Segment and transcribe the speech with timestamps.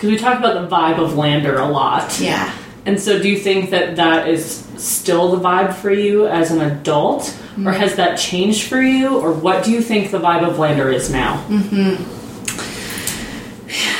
[0.00, 2.18] Because we talk about the vibe of Lander a lot.
[2.18, 2.50] Yeah.
[2.86, 6.62] And so, do you think that that is still the vibe for you as an
[6.62, 7.66] adult, Mm-hmm.
[7.68, 10.88] or has that changed for you, or what do you think the vibe of Lander
[10.90, 11.36] is now?
[11.48, 11.96] Hmm.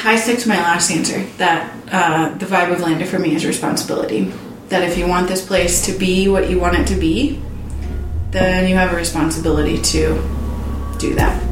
[0.09, 3.45] I stick to my last answer that uh, the vibe of Lander for me is
[3.45, 4.33] responsibility.
[4.71, 7.43] That if you want this place to be what you want it to be,
[8.31, 10.15] then you have a responsibility to
[10.99, 11.50] do that.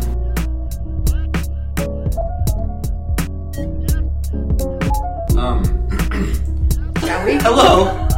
[7.29, 8.09] Shall hello.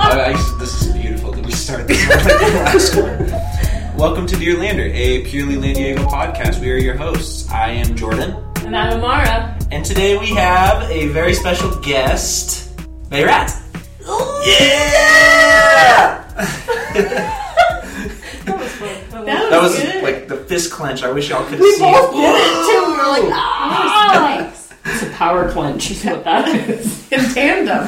[0.00, 1.32] Uh, I, I- this is beautiful.
[1.32, 3.96] Did we start this the last one?
[3.98, 6.60] Welcome to Dear Lander, a purely Lan Diego podcast.
[6.60, 7.50] We are your hosts.
[7.50, 9.58] I am Jordan, And I'm Amara.
[9.72, 12.78] and today we have a very special guest,
[13.10, 13.50] Bayrat.
[14.46, 16.24] Yeah!
[18.46, 19.24] That was fun.
[19.26, 20.02] That good.
[20.04, 21.02] like the fist clench.
[21.02, 21.92] I wish y'all could have we seen.
[21.92, 22.84] both did it too.
[22.86, 24.52] We were like, ah,
[24.84, 27.12] It's a power clench, is what that is.
[27.12, 27.86] in tandem.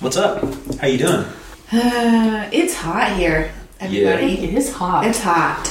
[0.00, 0.42] What's up?
[0.80, 1.24] How you doing?
[1.72, 3.50] Uh, it's hot here,
[3.80, 4.44] everybody.
[4.44, 5.06] It is hot.
[5.06, 5.66] It's hot.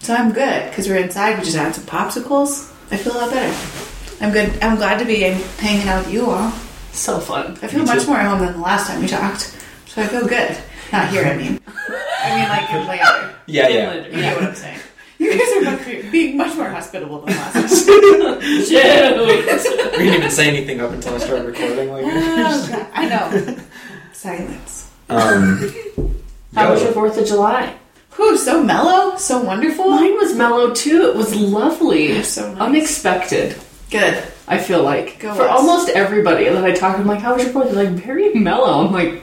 [0.00, 1.38] So I'm good because we're inside.
[1.38, 2.72] We just had some popsicles.
[2.90, 3.54] I feel a lot better.
[4.24, 4.62] I'm good.
[4.62, 6.50] I'm glad to be hanging out with you all.
[6.92, 7.52] so fun.
[7.62, 8.08] I feel Me much too.
[8.08, 9.54] more at home than the last time we talked.
[9.86, 10.56] So I feel good.
[10.92, 11.60] Not here, I mean.
[11.66, 13.34] I mean, like in Lander.
[13.46, 14.06] Yeah, yeah.
[14.06, 14.78] You know what I'm saying.
[15.18, 18.38] You guys are much, being much more hospitable than last time.
[18.40, 21.90] We didn't even say anything up until I started recording.
[21.90, 22.86] Like, Oh, God.
[22.92, 23.56] I know.
[24.12, 24.90] Silence.
[25.08, 25.72] um,
[26.54, 26.88] How was yo.
[26.90, 27.74] your 4th of July?
[28.16, 29.88] Whew, so mellow, so wonderful.
[29.90, 31.08] Mine was mellow too.
[31.10, 32.22] It was lovely.
[32.22, 32.60] So nice.
[32.60, 33.56] Unexpected.
[33.90, 34.22] Good.
[34.48, 35.50] I feel like Go for us.
[35.50, 37.72] almost everybody that I talk, I'm like, "How was your 4th?
[37.72, 39.22] They're like, "Very mellow." I'm like,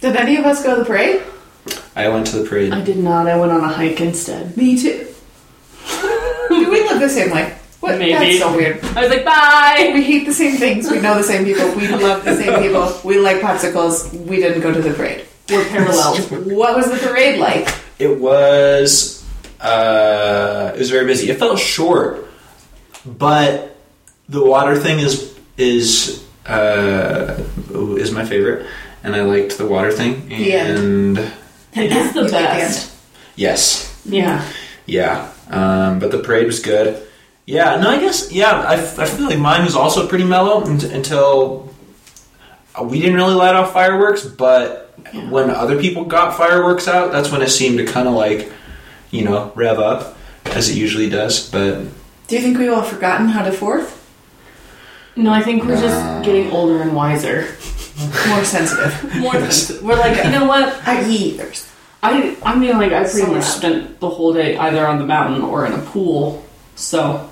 [0.00, 1.22] Did any of us go to the parade?
[1.96, 2.72] I went to the parade.
[2.72, 3.26] "I did not.
[3.28, 5.06] I went on a hike instead." Me too.
[6.64, 7.56] Do we live the same way?
[7.80, 7.98] What?
[7.98, 8.12] Maybe.
[8.14, 8.82] That's so weird.
[8.96, 10.90] I was like, "Bye." We hate the same things.
[10.90, 11.68] We know the same people.
[11.76, 12.98] We love the same people.
[13.04, 14.10] We like popsicles.
[14.26, 15.26] We didn't go to the parade.
[15.50, 16.16] We're parallel.
[16.56, 17.68] What was the parade like?
[17.98, 19.22] It was
[19.60, 21.30] uh, it was very busy.
[21.30, 22.26] It felt short,
[23.04, 23.76] but
[24.30, 27.36] the water thing is is uh,
[27.98, 28.66] is my favorite,
[29.02, 30.30] and I liked the water thing.
[30.30, 30.66] Yeah.
[30.66, 31.18] And
[31.74, 32.92] It is the You like the best.
[33.36, 34.42] yes, Yeah.
[34.86, 35.30] yeah.
[35.50, 37.06] Um, but the parade was good.
[37.46, 37.76] Yeah.
[37.76, 38.64] No, I guess yeah.
[38.68, 41.72] I feel like mine was also pretty mellow until
[42.82, 45.28] we didn't really light off fireworks, but Yeah.
[45.30, 48.50] when other people got fireworks out, that's when it seemed to kind of like,
[49.10, 50.16] you know, rev up
[50.46, 51.48] as it usually does.
[51.50, 51.82] But
[52.28, 54.00] Do you think we've all forgotten how to fourth?
[55.16, 57.46] No, I think we're just getting older and wiser.
[58.28, 59.14] More sensitive.
[59.20, 59.50] More than
[59.86, 60.74] we're like, you know what?
[60.88, 61.40] I eat.
[62.12, 64.98] There's I I mean, like, I pretty So much spent the whole day either on
[64.98, 66.44] the mountain or in a pool.
[66.76, 67.30] So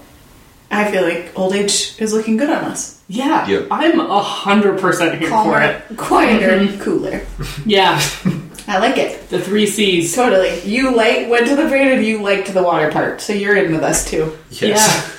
[0.70, 3.00] I feel like old age is looking good on us.
[3.08, 3.68] yeah, Yep.
[3.70, 5.82] I'm a hundred percent here for it.
[5.96, 6.80] Calmer, quieter, mm-hmm.
[6.80, 7.20] cooler.
[7.66, 8.00] Yeah,
[8.66, 9.28] I like it.
[9.28, 10.14] the three C's.
[10.14, 10.60] Totally.
[10.62, 13.72] You like went to the parade and you liked the water part, so you're in
[13.72, 14.38] with us too.
[14.50, 15.18] yes,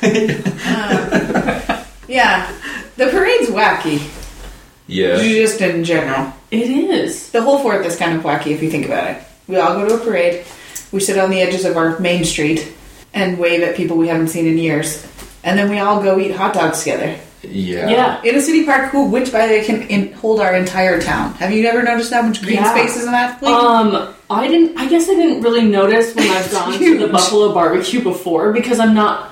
[2.07, 2.47] Yeah.
[2.47, 2.55] Um,
[2.95, 3.99] the parade's wacky.
[4.87, 6.33] yeah, Just in general.
[6.51, 7.31] It is.
[7.31, 9.23] The whole fourth is kind of wacky if you think about it.
[9.47, 10.45] We all go to a parade.
[10.91, 12.71] We sit on the edges of our main street
[13.13, 15.05] and wave at people we haven't seen in years.
[15.43, 17.15] And then we all go eat hot dogs together.
[17.43, 18.21] yeah, Yeah.
[18.23, 21.33] In a city park, who, which by the way can in, hold our entire town.
[21.35, 22.73] Have you ever noticed how much green Yeah.
[22.73, 23.41] space is in that?
[23.43, 24.77] Like, Um, I didn't.
[24.79, 27.07] I guess I didn't really notice when I've gone to the.
[27.09, 29.29] Buffalo Barbecue before because I'm not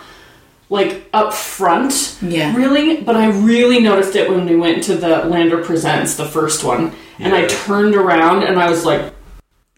[0.69, 2.15] like up front.
[2.21, 2.55] Yeah.
[2.55, 6.63] Really, but I really noticed it when we went to the Lander Presents, the first
[6.63, 9.13] one, and I turned around and I was like, There's hella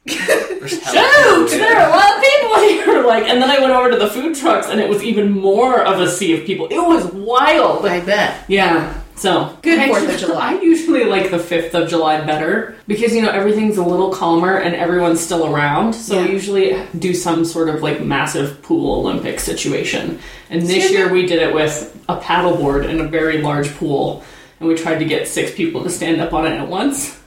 [0.07, 3.97] "Shoot, there are a lot of people here!" Like, and then I went over to
[3.97, 6.67] the food trucks, and it was even more of a sea of people.
[6.67, 7.85] It was wild.
[7.85, 8.45] I bet.
[8.47, 8.93] Yeah.
[9.15, 10.53] So Good 4th of July.
[10.57, 14.57] I usually like the fifth of July better because you know everything's a little calmer
[14.57, 15.93] and everyone's still around.
[15.93, 16.25] So Yeah.
[16.27, 20.19] we usually do some sort of like massive pool Olympic situation.
[20.49, 24.23] And this year we did it with a paddleboard in a very large pool,
[24.59, 27.19] and we tried to get six people to stand up on it at once.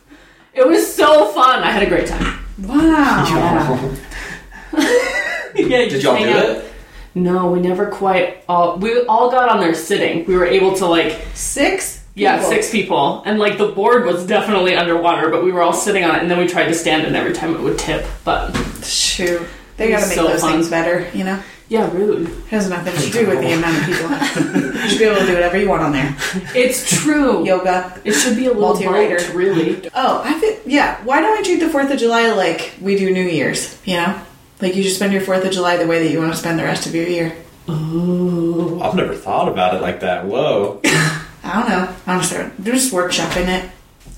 [0.55, 1.63] It was so fun.
[1.63, 2.41] I had a great time.
[2.59, 3.91] Wow.
[5.55, 6.45] Yeah, you Did y'all do out.
[6.45, 6.73] it?
[7.15, 8.45] No, we never quite.
[8.47, 10.27] All, we all got on there sitting.
[10.27, 12.05] We were able to like Six?
[12.15, 12.51] Yeah, people.
[12.51, 13.23] six people.
[13.25, 16.31] And like the board was definitely underwater, but we were all sitting on it and
[16.31, 18.05] then we tried to stand and every time it would tip.
[18.25, 18.55] But
[18.85, 19.47] Shoot.
[19.79, 20.53] They gotta make so those fun.
[20.53, 21.43] things better, you know?
[21.69, 22.29] Yeah, rude.
[22.29, 24.11] It has nothing to do with the amount of people.
[24.83, 26.17] you should be able to do whatever you want on there.
[26.55, 27.45] It's true.
[27.45, 28.01] Yoga.
[28.05, 29.17] It should be a little Multi-rider.
[29.17, 29.91] boat, really.
[29.95, 31.03] Oh, I think, yeah.
[31.05, 34.21] Why don't we treat the 4th of July like we do New Year's, you know?
[34.61, 36.59] Like you just spend your 4th of July the way that you want to spend
[36.59, 37.37] the rest of your year.
[37.69, 38.81] Ooh.
[38.81, 40.25] I've never thought about it like that.
[40.25, 40.81] Whoa.
[40.85, 41.95] I don't know.
[42.07, 43.71] I'm just, they're just workshopping it.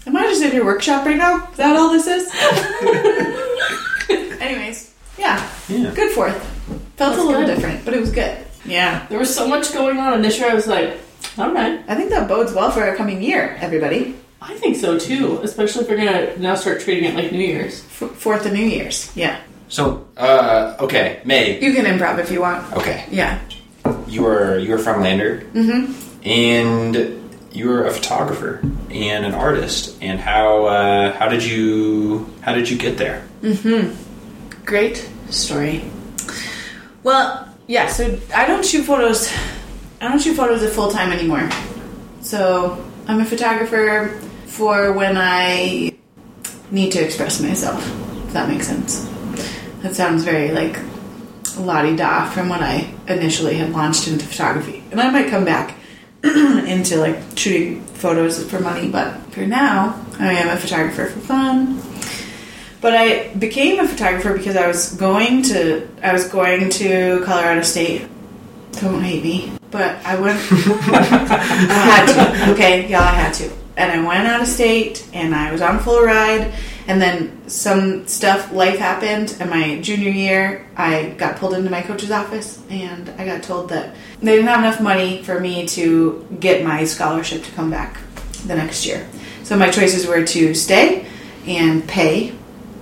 [0.06, 1.48] Am I just in your workshop right now?
[1.50, 2.32] Is that all this is?
[4.40, 5.92] Anyways, yeah, Yeah.
[5.94, 6.54] good fourth.
[6.98, 7.54] Felt That's a little good.
[7.54, 8.36] different, but it was good.
[8.64, 9.06] Yeah.
[9.08, 10.98] There was so much going on, and this year I was like,
[11.38, 11.80] all right.
[11.88, 14.16] I think that bodes well for our coming year, everybody.
[14.42, 17.80] I think so too, especially if we're gonna now start treating it like New Year's.
[18.00, 19.10] F- fourth of New Year's.
[19.16, 19.38] Yeah.
[19.68, 21.60] So, uh, okay, Mei.
[21.60, 22.72] You can improv if you want.
[22.74, 23.38] Okay, Yeah.
[24.08, 26.28] you are you are from Lander, Mm-hmm.
[26.28, 28.60] and you are a photographer
[28.90, 29.96] and an artist.
[30.02, 33.24] And how uh, how did you how did you get there?
[33.42, 34.64] Mm-hmm.
[34.64, 35.84] Great story.
[37.08, 39.32] Well, yeah, so I don't shoot photos.
[39.98, 41.48] I don't shoot photos at full time anymore.
[42.20, 44.08] So I'm a photographer
[44.44, 45.96] for when I
[46.70, 47.82] need to express myself,
[48.26, 49.08] if that makes sense.
[49.80, 50.78] That sounds very like
[51.56, 54.84] la da from when I initially had launched into photography.
[54.90, 55.78] And I might come back
[56.22, 61.80] into like shooting photos for money, but for now, I am a photographer for fun.
[62.80, 67.62] But I became a photographer because I was going to I was going to Colorado
[67.62, 68.06] State.
[68.72, 70.38] Don't hate me, but I went.
[70.50, 72.06] I had
[72.46, 72.52] to.
[72.52, 73.50] Okay, yeah, I had to.
[73.76, 76.52] And I went out of state, and I was on full ride.
[76.86, 79.36] And then some stuff, life happened.
[79.40, 83.68] And my junior year, I got pulled into my coach's office, and I got told
[83.70, 87.98] that they didn't have enough money for me to get my scholarship to come back
[88.46, 89.06] the next year.
[89.42, 91.06] So my choices were to stay
[91.46, 92.37] and pay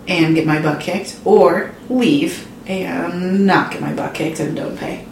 [0.08, 4.76] and get my butt kicked, or leave and not get my butt kicked and don't
[4.76, 5.06] pay.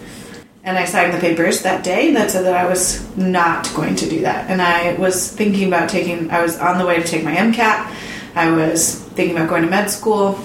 [0.65, 4.09] And I signed the papers that day that said that I was not going to
[4.09, 4.51] do that.
[4.51, 7.95] And I was thinking about taking, I was on the way to take my MCAT.
[8.35, 10.39] I was thinking about going to med school.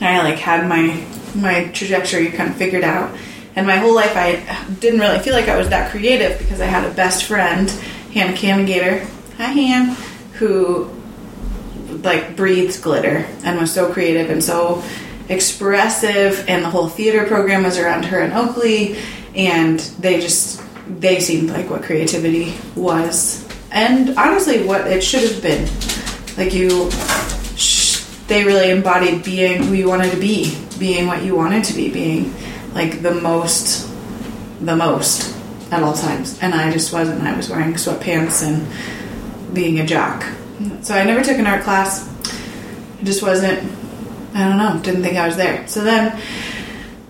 [0.00, 3.16] I like had my my trajectory kind of figured out.
[3.54, 4.42] And my whole life, I
[4.80, 7.68] didn't really feel like I was that creative because I had a best friend,
[8.12, 9.06] Hannah Canagator.
[9.36, 9.96] Hi, Han,
[10.34, 10.90] who
[12.02, 14.82] like breathes glitter and was so creative and so
[15.28, 16.44] expressive.
[16.48, 18.96] And the whole theater program was around her in Oakley
[19.34, 23.48] and they just they seemed like what creativity was.
[23.70, 25.68] And honestly what it should have been.
[26.36, 26.90] Like you
[28.28, 31.92] they really embodied being who you wanted to be being what you wanted to be
[31.92, 32.34] being
[32.74, 33.88] like the most
[34.60, 35.36] the most
[35.70, 36.38] at all times.
[36.40, 37.22] And I just wasn't.
[37.22, 40.24] I was wearing sweatpants and being a jock
[40.82, 42.08] so I never took an art class.
[43.00, 43.58] It just wasn't.
[44.34, 44.80] I don't know.
[44.82, 45.66] Didn't think I was there.
[45.68, 46.20] So then,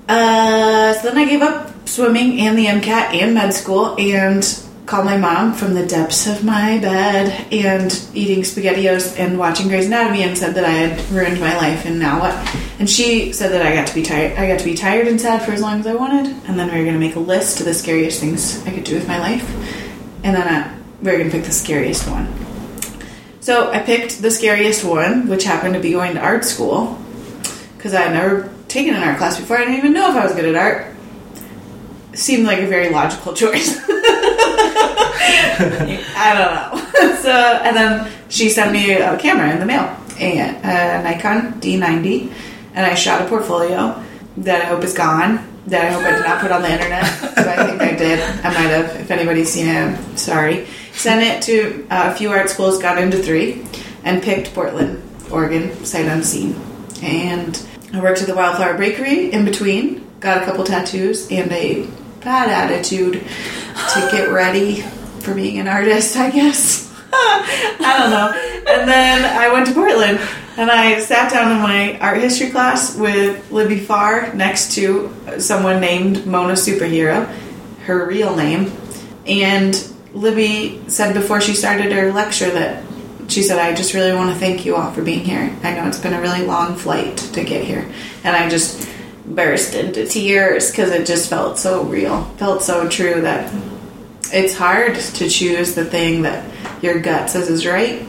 [0.08, 4.42] uh, so then I gave up swimming and the MCAT and med school and
[4.86, 9.86] called my mom from the depths of my bed and eating SpaghettiOs and watching Grey's
[9.86, 12.34] Anatomy and said that I had ruined my life and now what?
[12.78, 14.36] And she said that I got to be tired.
[14.36, 16.66] I got to be tired and sad for as long as I wanted, and then
[16.66, 19.06] we were going to make a list of the scariest things I could do with
[19.06, 19.48] my life,
[20.24, 22.41] and then uh, we were going to pick the scariest one.
[23.42, 26.96] So I picked the scariest one, which happened to be going to art school,
[27.76, 29.56] because I had never taken an art class before.
[29.56, 30.94] I didn't even know if I was good at art.
[32.14, 33.80] Seemed like a very logical choice.
[36.14, 37.16] I don't know.
[37.22, 42.32] so, and then she sent me a camera in the mail, a, a Nikon D90,
[42.74, 44.00] and I shot a portfolio
[44.36, 45.48] that I hope is gone.
[45.66, 47.04] That I hope I did not put on the internet.
[47.04, 48.20] I think I did.
[48.20, 49.00] I might have.
[49.00, 50.68] If anybody's seen it, I'm sorry.
[50.92, 53.64] Sent it to uh, a few art schools, got into three,
[54.04, 56.60] and picked Portland, Oregon, sight unseen.
[57.02, 57.60] And
[57.92, 61.86] I worked at the Wildflower Bakery in between, got a couple tattoos, and a
[62.20, 64.82] bad attitude to get ready
[65.20, 66.92] for being an artist, I guess.
[67.12, 68.72] I don't know.
[68.72, 70.18] And then I went to Portland
[70.56, 75.80] and I sat down in my art history class with Libby Farr next to someone
[75.80, 77.26] named Mona Superhero,
[77.84, 78.72] her real name.
[79.26, 79.74] And
[80.14, 82.84] Libby said before she started her lecture that
[83.28, 85.56] she said, I just really want to thank you all for being here.
[85.62, 87.90] I know it's been a really long flight to get here.
[88.24, 88.88] And I just
[89.24, 93.52] burst into tears because it just felt so real, felt so true that
[94.32, 96.44] it's hard to choose the thing that
[96.82, 98.04] your gut says is right,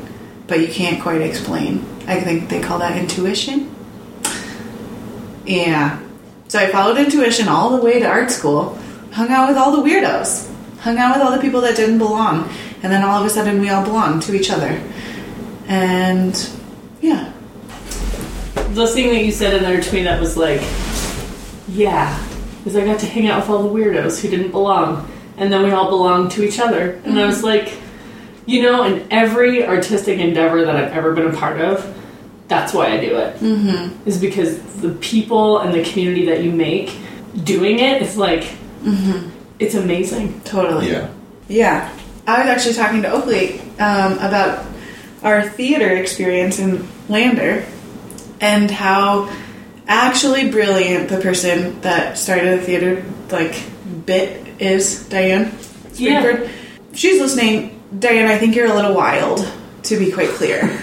[0.47, 1.85] but you can't quite explain.
[2.07, 3.73] I think they call that intuition.
[5.45, 6.01] Yeah.
[6.47, 8.77] So I followed intuition all the way to art school,
[9.11, 10.52] hung out with all the weirdos,
[10.83, 12.49] hung out with all the people that didn't belong,
[12.83, 14.81] and then all of a sudden we all belong to each other.
[15.67, 16.49] And
[17.01, 17.31] yeah.
[18.73, 20.61] The thing that you said in there to me that was like,
[21.69, 22.21] yeah,
[22.65, 25.63] is I got to hang out with all the weirdos who didn't belong, and then
[25.63, 26.99] we all belonged to each other.
[27.05, 27.73] And I was like,
[28.45, 31.97] you know, in every artistic endeavor that I've ever been a part of,
[32.49, 33.37] that's why I do it.
[33.37, 34.07] Mm-hmm.
[34.07, 36.93] Is because the people and the community that you make
[37.41, 38.53] doing it is like,
[39.63, 40.41] It's amazing.
[40.41, 40.91] Totally.
[40.91, 41.09] Yeah.
[41.47, 41.97] Yeah.
[42.27, 44.65] I was actually talking to Oakley um, about
[45.23, 47.65] our theater experience in Lander
[48.41, 49.33] and how
[49.87, 53.61] actually brilliant the person that started the theater like
[54.05, 55.51] bit is Diane
[55.91, 56.49] Springford.
[56.93, 57.81] She's listening.
[57.97, 59.49] Diane, I think you're a little wild,
[59.83, 60.77] to be quite clear.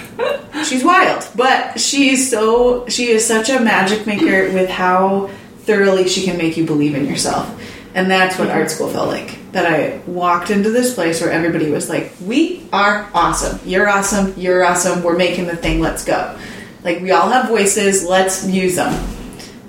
[0.64, 6.24] she's wild, but she's so she is such a magic maker with how thoroughly she
[6.24, 7.46] can make you believe in yourself.
[7.96, 9.38] And that's what art school felt like.
[9.52, 13.58] That I walked into this place where everybody was like, "We are awesome.
[13.64, 14.34] You're awesome.
[14.36, 15.02] You're awesome.
[15.02, 15.80] We're making the thing.
[15.80, 16.36] Let's go."
[16.84, 18.04] Like we all have voices.
[18.04, 18.92] Let's use them.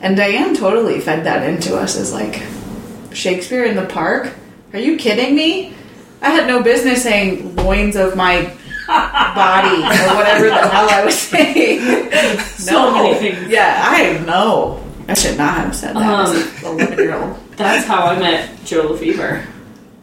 [0.02, 2.44] And Diane totally fed that into us as like
[3.14, 4.34] Shakespeare in the park.
[4.74, 5.74] Are you kidding me?
[6.22, 8.52] I had no business saying loins of my
[8.88, 12.40] body or whatever the hell I was saying.
[12.42, 13.48] So many things.
[13.50, 14.84] Yeah, I know.
[15.08, 17.38] I should not have said that Um, as a 11 year old.
[17.58, 19.46] That's how I met Joe Lefevre.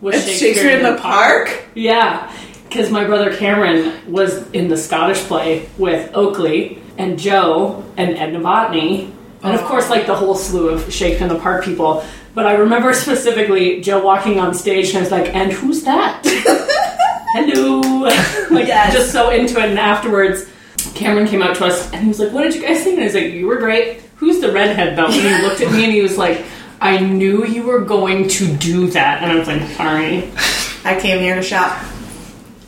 [0.01, 1.65] Was It's Shakespeare in the Park?
[1.75, 2.31] Yeah,
[2.69, 8.33] because my brother Cameron was in the Scottish play with Oakley and Joe and Ed
[8.33, 9.11] Novotny,
[9.43, 9.67] and of Oh.
[9.67, 12.05] course, like the whole slew of Shakespeare in the Park people.
[12.35, 16.21] But I remember specifically Joe walking on stage and I was like, "And who's that?"
[17.35, 17.81] Hello,
[18.51, 18.93] like Yes.
[18.93, 19.71] just so into it.
[19.71, 20.47] And afterwards,
[20.95, 23.03] Cameron came out to us and he was like, "What did you guys think?" And
[23.03, 25.07] I was like, "You were great." Who's the redhead though?
[25.07, 26.43] And he looked at me and he was like.
[26.85, 30.31] I knew you were going to do that, and I was like, "Sorry,"
[30.85, 31.83] I came here to shop.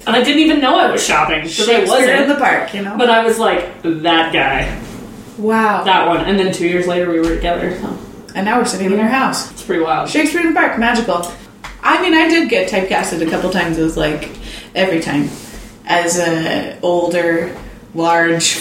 [0.06, 2.23] and I didn't even know I was shopping because I wasn't.
[2.23, 2.96] in the park, you know?
[2.96, 4.80] But I was like, "That guy,
[5.38, 5.85] wow.
[5.85, 7.78] that one," and then two years later we were together.
[7.80, 7.99] So
[8.35, 9.50] and now we're sitting in our house.
[9.50, 10.08] it's pretty wild.
[10.11, 11.30] Shakespeare in the Park, magical.
[11.82, 13.78] I mean, I did get typecasted a couple times.
[13.78, 14.30] It was like
[14.75, 15.28] every time
[15.87, 17.54] as a older,
[17.94, 18.54] large,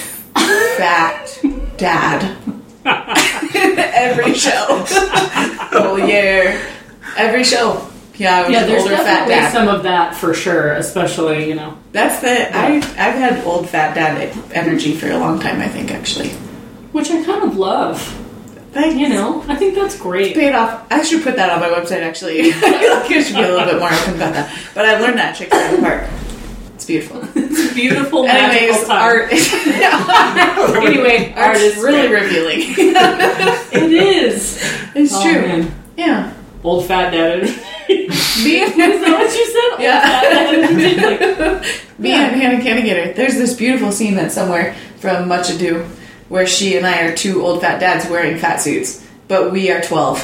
[0.77, 1.39] fat
[1.77, 2.37] dad.
[3.95, 4.85] every show,
[5.71, 6.61] whole year,
[7.17, 7.89] every show.
[8.17, 11.55] Yeah, I was Yeah, there's older fat definitely some of that for sure, especially you
[11.55, 11.77] know.
[11.91, 15.59] That's the I I've had old fat dad energy for a long time.
[15.59, 16.29] I think actually.
[16.91, 18.01] Which I kind of love.
[18.71, 18.95] Thanks.
[18.95, 20.35] You know, I think that's great.
[20.35, 20.85] paid off.
[20.91, 22.03] I should put that on my website.
[22.03, 24.53] Actually, I feel like I should be a little bit more open about that.
[24.73, 26.09] But I learned that at in the Park.
[26.75, 27.21] It's beautiful.
[27.35, 29.31] It's beautiful, Anyways, art.
[30.85, 32.59] Anyway, art is really revealing.
[32.77, 34.59] It is.
[34.93, 35.41] it's Oh, true.
[35.41, 35.71] man.
[35.97, 36.33] Yeah.
[36.63, 37.43] Old fat dad.
[37.43, 39.79] Is Me that what you said?
[39.83, 40.01] Yeah.
[41.59, 43.15] Like, Me and Hannah Cannigator.
[43.15, 45.85] There's this beautiful scene that's somewhere from Much Ado
[46.29, 49.81] where she and I are two old fat dads wearing fat suits, but we are
[49.81, 50.19] 12.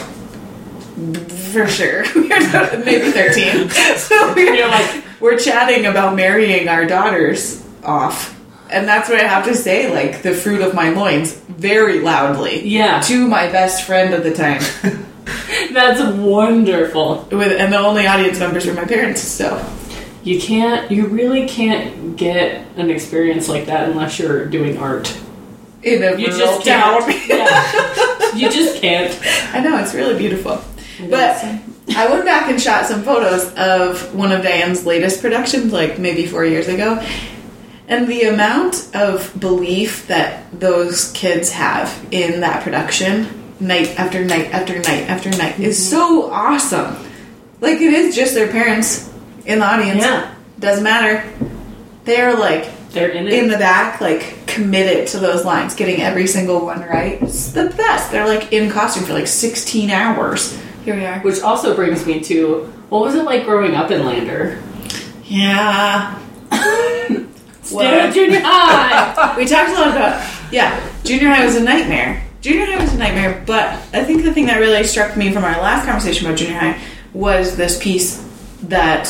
[1.53, 2.03] For sure.
[2.15, 3.70] We're maybe 13.
[3.98, 8.37] So we're, You're like- we're chatting about marrying our daughters off.
[8.69, 12.65] And that's what I have to say, like the fruit of my loins, very loudly.
[12.67, 13.01] Yeah.
[13.01, 14.61] To my best friend at the time.
[15.73, 17.27] That's wonderful.
[17.31, 19.63] With and the only audience members were my parents, so
[20.23, 25.15] You can't, you really can't get an experience like that unless you're doing art.
[25.83, 27.01] in a You rural just town.
[27.03, 27.29] can't.
[27.29, 28.35] Yeah.
[28.35, 29.17] You just can't.
[29.53, 30.61] I know it's really beautiful.
[31.10, 31.43] But
[31.96, 36.25] I went back and shot some photos of one of Diane's latest productions, like maybe
[36.27, 37.03] four years ago.
[37.88, 43.27] And the amount of belief that those kids have in that production,
[43.60, 45.91] night after night after night after night, is Mm-hmm.
[45.98, 46.96] so awesome.
[47.60, 49.12] Like, it is just their parents
[49.46, 50.00] in the audience.
[50.03, 50.34] Yeah.
[50.60, 51.27] Doesn't matter.
[52.05, 53.34] They're like They're in it.
[53.34, 57.22] in the back, like committed to those lines, getting every single one right.
[57.22, 58.12] It's the best.
[58.12, 60.58] They're like in costume for like 16 hours.
[60.83, 61.19] Here we are.
[61.19, 64.61] Which also brings me to what was it like growing up in Lander?
[65.25, 66.19] Yeah.
[67.61, 69.35] Still at junior high.
[69.38, 72.27] We talked a lot about, yeah, junior high was a nightmare.
[72.41, 75.43] Junior high was a nightmare, but I think the thing that really struck me from
[75.43, 76.81] our last conversation about junior high
[77.13, 78.27] was this piece
[78.63, 79.05] that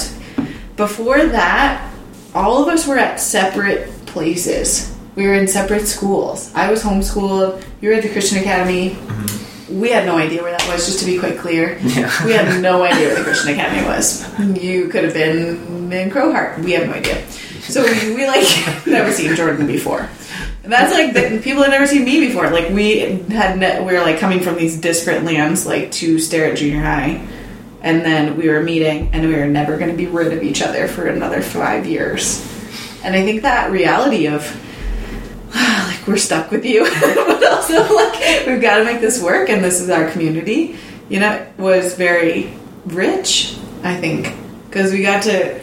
[0.76, 1.92] before that,
[2.36, 4.96] all of us were at separate places.
[5.16, 6.52] We were in separate schools.
[6.54, 8.92] I was homeschooled, you were at the Christian Academy.
[8.92, 9.51] Mm-hmm.
[9.72, 11.78] We had no idea where that was, just to be quite clear.
[11.82, 12.12] Yeah.
[12.26, 14.28] We had no idea where the Christian Academy was.
[14.62, 16.64] You could have been in Crowheart.
[16.64, 17.26] We have no idea.
[17.62, 18.48] So we, we like
[18.86, 20.10] never seen Jordan before.
[20.64, 22.50] And that's like the, people had never seen me before.
[22.50, 23.00] Like we
[23.30, 26.82] had ne- we were like coming from these disparate lands, like to stare at junior
[26.82, 27.26] high,
[27.82, 30.62] and then we were meeting, and we were never going to be rid of each
[30.62, 32.48] other for another five years.
[33.04, 34.44] And I think that reality of
[36.08, 39.82] we're stuck with you, but also like we've got to make this work, and this
[39.82, 40.78] is our community.
[41.10, 42.54] You know, was very
[42.86, 43.58] rich.
[43.84, 44.34] I think
[44.70, 45.62] because we got to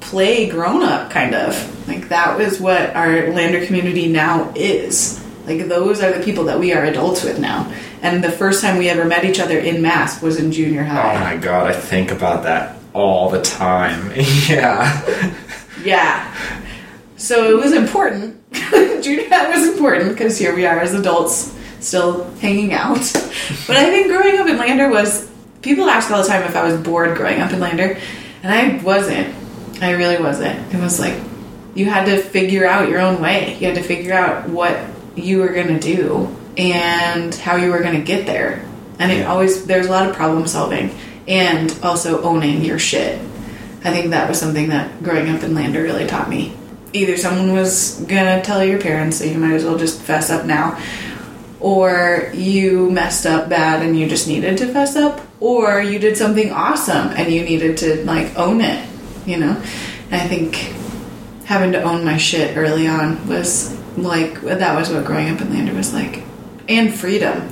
[0.00, 5.22] play grown up, kind of like that was what our lander community now is.
[5.46, 7.72] Like those are the people that we are adults with now.
[8.02, 11.16] And the first time we ever met each other in mass was in junior high.
[11.16, 14.12] Oh my god, I think about that all the time.
[14.48, 15.40] yeah.
[15.82, 16.63] Yeah.
[17.24, 18.36] So it was important.
[18.52, 22.98] junior high was important because here we are as adults still hanging out.
[23.66, 25.30] But I think growing up in Lander was
[25.62, 27.98] people ask all the time if I was bored growing up in Lander,
[28.42, 29.34] and I wasn't.
[29.82, 30.74] I really wasn't.
[30.74, 31.18] It was like
[31.74, 33.56] you had to figure out your own way.
[33.58, 34.78] You had to figure out what
[35.16, 38.68] you were going to do and how you were going to get there.
[38.98, 40.94] And it always there's a lot of problem solving
[41.26, 43.18] and also owning your shit.
[43.82, 46.54] I think that was something that growing up in Lander really taught me.
[46.94, 50.46] Either someone was gonna tell your parents, so you might as well just fess up
[50.46, 50.80] now,
[51.58, 56.16] or you messed up bad and you just needed to fess up, or you did
[56.16, 58.88] something awesome and you needed to like own it,
[59.26, 59.60] you know?
[60.12, 60.54] And I think
[61.46, 65.50] having to own my shit early on was like that was what growing up in
[65.50, 66.22] Lander was like,
[66.68, 67.48] and freedom.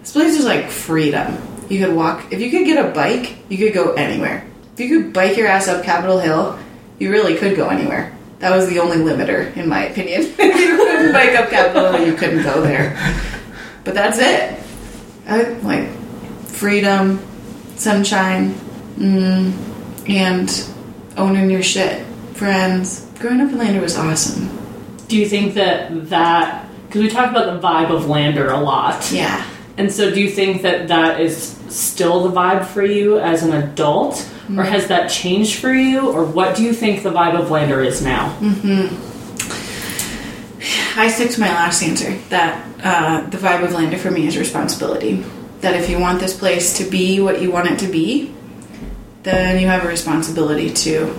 [0.00, 1.36] This place was like freedom.
[1.68, 4.46] You could walk if you could get a bike, you could go anywhere.
[4.74, 6.56] If you could bike your ass up Capitol Hill,
[7.00, 8.14] you really could go anywhere.
[8.38, 10.22] That was the only limiter, in my opinion.
[10.22, 12.96] if you couldn't bike up Capitol you couldn't go there.
[13.84, 14.58] But that's it.
[15.26, 15.88] I like
[16.46, 17.20] freedom,
[17.76, 18.54] sunshine,
[18.96, 19.52] mm,
[20.08, 20.70] and
[21.16, 22.04] owning your shit.
[22.34, 23.10] Friends.
[23.18, 24.48] Growing up in Lander was awesome.
[25.08, 29.10] Do you think that that because we talk about the vibe of Lander a lot,
[29.12, 29.44] Yeah.
[29.78, 33.52] And so do you think that that is still the vibe for you as an
[33.52, 37.50] adult, or has that changed for you, or what do you think the vibe of
[37.50, 38.36] Lander is now?
[40.96, 44.36] I stick to my last answer that uh, the vibe of Lander for me is
[44.36, 45.24] responsibility.
[45.60, 48.34] That if you want this place to be what you want it to be,
[49.22, 51.14] then you have a responsibility to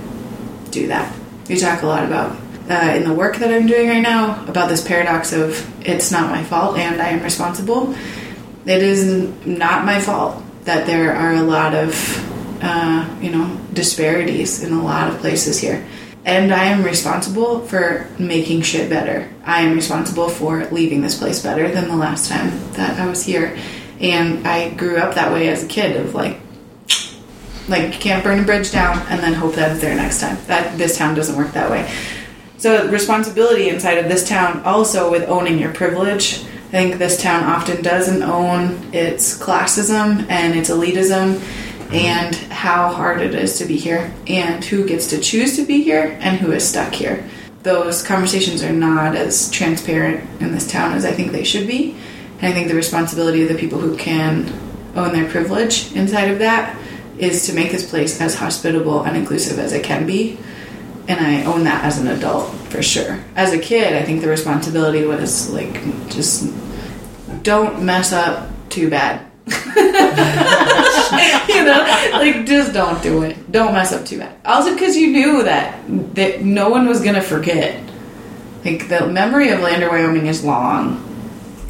[0.72, 1.16] do that.
[1.48, 2.38] We talk a lot about
[2.70, 6.30] uh, in the work that I'm doing right now about this paradox of it's not
[6.30, 7.96] my fault and I am responsible.
[8.66, 14.64] It is not my fault that there are a lot of uh, you know disparities
[14.64, 15.86] in a lot of places here.
[16.26, 19.30] And I am responsible for making shit better.
[19.46, 23.24] I am responsible for leaving this place better than the last time that I was
[23.24, 23.58] here.
[24.00, 26.40] And I grew up that way as a kid of like
[27.70, 30.38] like can't burn a bridge down and then hope that it's there next time.
[30.48, 31.90] That this town doesn't work that way.
[32.58, 36.44] So responsibility inside of this town also with owning your privilege.
[36.70, 41.42] I think this town often doesn't own its classism and its elitism
[41.92, 45.82] and how hard it is to be here and who gets to choose to be
[45.82, 47.28] here and who is stuck here.
[47.64, 51.98] Those conversations are not as transparent in this town as I think they should be.
[52.38, 54.54] And I think the responsibility of the people who can
[54.96, 56.80] own their privilege inside of that
[57.18, 60.38] is to make this place as hospitable and inclusive as it can be.
[61.10, 63.20] And I own that as an adult for sure.
[63.36, 65.74] As a kid, I think the responsibility was like
[66.10, 66.50] just
[67.44, 69.26] don't mess up too bad.
[69.48, 69.56] you
[71.66, 73.52] know, like just don't do it.
[73.52, 74.36] Don't mess up too bad.
[74.46, 75.84] Also, because you knew that
[76.16, 77.82] that no one was gonna forget.
[78.64, 81.04] Like the memory of Lander, Wyoming is long,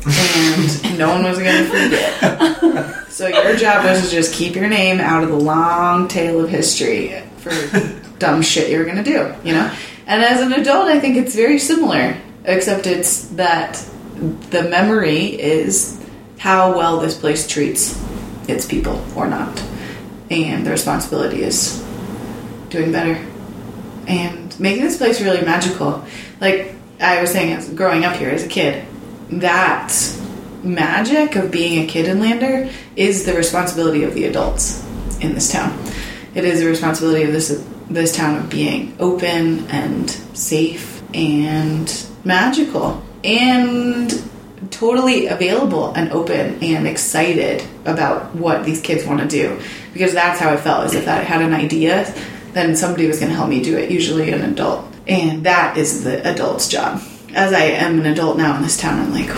[0.05, 3.05] and no one was gonna forget.
[3.09, 6.49] So your job was to just keep your name out of the long tail of
[6.49, 7.51] history for
[8.19, 9.33] dumb shit you were gonna do.
[9.43, 9.73] You know.
[10.05, 13.83] And as an adult, I think it's very similar, except it's that
[14.49, 16.03] the memory is
[16.37, 17.99] how well this place treats
[18.47, 19.63] its people or not.
[20.29, 21.83] And the responsibility is
[22.69, 23.25] doing better
[24.07, 26.03] and making this place really magical.
[26.41, 28.85] Like I was saying, as growing up here as a kid,
[29.29, 29.93] that
[30.63, 34.83] magic of being a kid in Lander is the responsibility of the adults
[35.21, 35.77] in this town.
[36.35, 43.03] It is the responsibility of this this town of being open and safe and magical
[43.23, 44.23] and
[44.71, 49.59] totally available and open and excited about what these kids want to do.
[49.93, 52.13] Because that's how it felt as if I had an idea
[52.53, 54.85] then somebody was going to help me do it usually an adult.
[55.07, 57.01] And that is the adult's job.
[57.33, 59.29] As I am an adult now in this town I'm like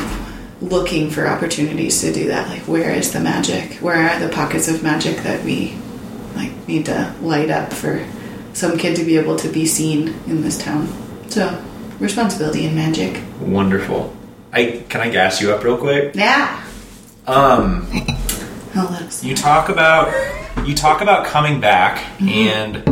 [0.61, 2.47] looking for opportunities to do that.
[2.49, 3.75] Like where is the magic?
[3.75, 5.75] Where are the pockets of magic that we
[6.35, 8.05] like need to light up for
[8.53, 10.87] some kid to be able to be seen in this town
[11.29, 11.61] so
[11.99, 14.15] responsibility and magic Wonderful.
[14.53, 16.15] I can I gas you up real quick?
[16.15, 16.63] yeah
[17.27, 17.87] Um,
[18.75, 20.11] I'll let us you talk about
[20.67, 22.83] you talk about coming back and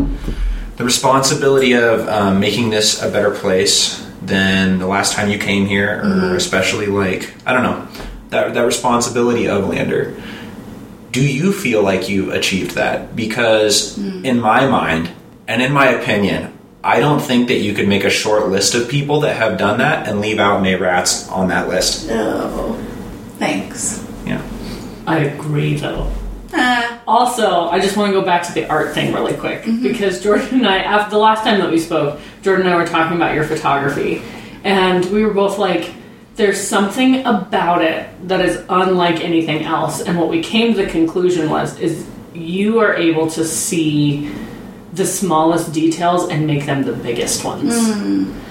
[0.78, 5.66] the responsibility of um, making this a better place than the last time you came
[5.66, 7.88] here, or especially like I don't know
[8.30, 10.16] that that responsibility of Lander.
[11.12, 13.16] Do you feel like you've achieved that?
[13.16, 15.10] Because in my mind
[15.50, 18.88] and in my opinion, I don't think that you could make a short list of
[18.88, 22.08] people that have done that and leave out Mei Ratz on that list.
[22.08, 22.78] No.
[23.40, 24.06] Thanks.
[24.28, 24.42] Yeah.
[25.08, 26.12] I agree, though.
[26.54, 30.22] Ah, Also, I just want to go back to the art thing really quick because
[30.22, 33.18] Jordan and I, after the last time that we spoke, Jordan and I were talking
[33.18, 34.22] about your photography,
[34.64, 35.92] and we were both like,
[36.36, 40.90] "There's something about it that is unlike anything else." And what we came to the
[40.92, 44.32] conclusion was, is you are able to see
[44.94, 47.74] the smallest details and make them the biggest ones.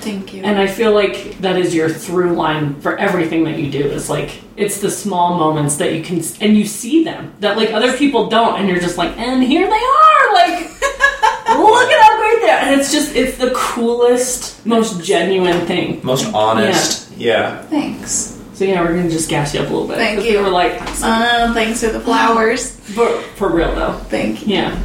[0.01, 0.42] thank you.
[0.44, 3.85] And I feel like that is your through line for everything that you do.
[3.90, 7.72] Is like it's the small moments that you can and you see them that like
[7.72, 10.70] other people don't, and you're just like, and here they are, like
[11.48, 12.59] look at how great they are.
[12.70, 16.01] And it's just it's the coolest, most genuine thing.
[16.05, 17.11] Most honest.
[17.16, 17.62] Yeah.
[17.62, 18.37] Thanks.
[18.55, 19.96] So yeah, we're gonna just gas you up a little bit.
[19.98, 20.38] Thank you.
[20.38, 22.72] We were like, Uh, thanks for the flowers.
[22.94, 23.92] for, for real though.
[24.09, 24.55] Thank you.
[24.57, 24.81] Yeah.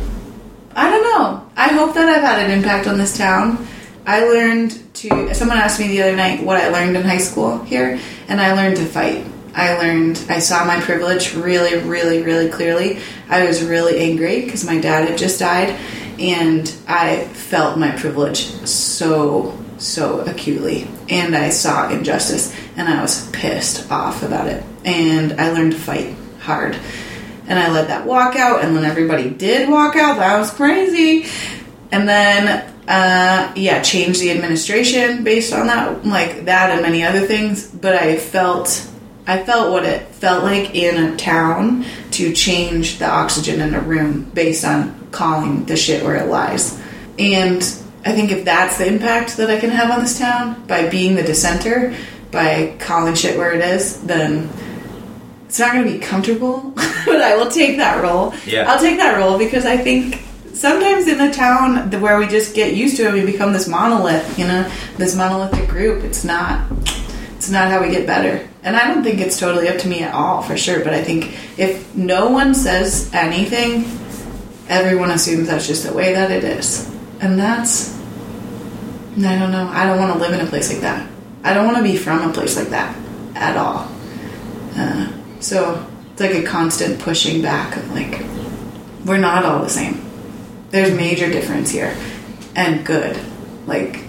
[0.75, 1.49] I don't know.
[1.55, 3.67] I hope that I've had an impact on this town.
[4.05, 5.33] I learned to.
[5.33, 8.53] Someone asked me the other night what I learned in high school here, and I
[8.53, 9.25] learned to fight.
[9.55, 10.25] I learned.
[10.29, 12.99] I saw my privilege really, really, really clearly.
[13.29, 15.79] I was really angry because my dad had just died,
[16.19, 23.29] and I felt my privilege so, so acutely, and I saw injustice, and I was
[23.29, 26.77] pissed off about it, and I learned to fight hard
[27.47, 28.63] and I led that walkout.
[28.63, 31.29] And when everybody did walk out, that was crazy.
[31.91, 37.21] And then, uh, yeah, changed the administration based on that, like that, and many other
[37.21, 37.69] things.
[37.69, 38.87] But I felt,
[39.27, 43.81] I felt what it felt like in a town to change the oxygen in a
[43.81, 46.79] room based on calling the shit where it lies.
[47.19, 47.61] And
[48.05, 51.15] I think if that's the impact that I can have on this town by being
[51.15, 51.95] the dissenter,
[52.31, 54.49] by calling shit where it is, then
[55.53, 56.61] it's not going to be comfortable,
[57.05, 58.33] but I will take that role.
[58.43, 58.63] Yeah.
[58.67, 60.19] I'll take that role because I think
[60.51, 64.39] sometimes in a town where we just get used to it, we become this monolith,
[64.39, 66.03] you know, this monolithic group.
[66.03, 66.67] It's not.
[67.35, 68.49] It's not how we get better.
[68.63, 70.83] And I don't think it's totally up to me at all, for sure.
[70.83, 73.83] But I think if no one says anything,
[74.69, 76.89] everyone assumes that's just the way that it is.
[77.21, 77.95] And that's.
[77.95, 79.69] I don't know.
[79.71, 81.07] I don't want to live in a place like that.
[81.43, 82.97] I don't want to be from a place like that
[83.35, 83.87] at all.
[84.75, 85.11] Uh,
[85.43, 88.23] so it's like a constant pushing back of like,
[89.05, 90.01] we're not all the same.
[90.69, 91.95] There's major difference here,
[92.55, 93.19] and good.
[93.67, 94.03] Like,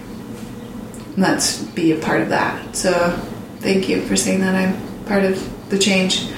[1.17, 2.75] let's be a part of that.
[2.75, 3.11] So,
[3.59, 6.29] thank you for saying that I'm part of the change.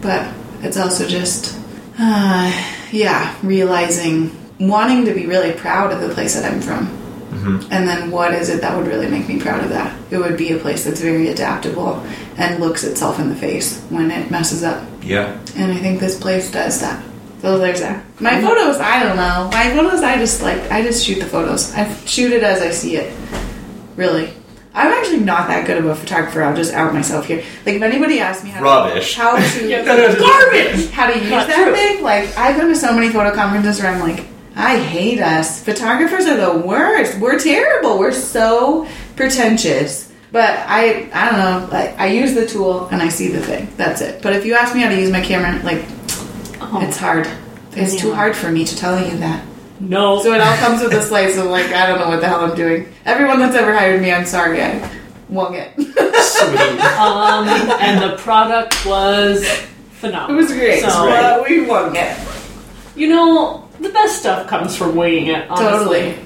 [0.00, 1.58] But it's also just,
[1.98, 2.52] uh,
[2.90, 7.01] yeah, realizing, wanting to be really proud of the place that I'm from.
[7.32, 7.72] Mm-hmm.
[7.72, 9.98] And then what is it that would really make me proud of that?
[10.10, 11.94] It would be a place that's very adaptable
[12.36, 14.86] and looks itself in the face when it messes up.
[15.02, 15.38] Yeah.
[15.56, 17.02] And I think this place does that.
[17.40, 18.04] So there's that.
[18.20, 19.48] My photos, I don't know.
[19.52, 21.72] My photos, I just like, I just shoot the photos.
[21.74, 23.12] I shoot it as I see it.
[23.96, 24.32] Really.
[24.74, 26.42] I'm actually not that good of a photographer.
[26.42, 27.38] I'll just out myself here.
[27.66, 29.14] Like if anybody asks me how Rubbish.
[29.14, 29.42] to, how to
[30.18, 30.90] garbage.
[30.90, 31.74] how to use Not that true.
[31.74, 32.02] thing.
[32.02, 35.62] Like I've been to so many photo conferences where I'm like, I hate us.
[35.64, 37.18] Photographers are the worst.
[37.18, 37.98] We're terrible.
[37.98, 38.86] We're so
[39.16, 40.12] pretentious.
[40.30, 41.68] But I, I don't know.
[41.70, 43.68] Like I use the tool and I see the thing.
[43.76, 44.22] That's it.
[44.22, 45.84] But if you ask me how to use my camera, like
[46.60, 47.28] Oh, it's hard.
[47.72, 49.44] It's too hard for me to tell you that.
[49.80, 50.22] no.
[50.22, 52.40] So it all comes with a slice of like I don't know what the hell
[52.44, 52.92] I'm doing.
[53.04, 54.90] Everyone that's ever hired me, I'm sorry, I
[55.28, 55.74] won it.
[55.74, 56.80] Sweet.
[56.98, 59.46] um, and the product was
[59.92, 60.38] phenomenal.
[60.38, 60.80] it was great.
[60.82, 62.16] So, but we won it.
[62.94, 66.00] You know, the best stuff comes from winging it, honestly.
[66.00, 66.18] Totally.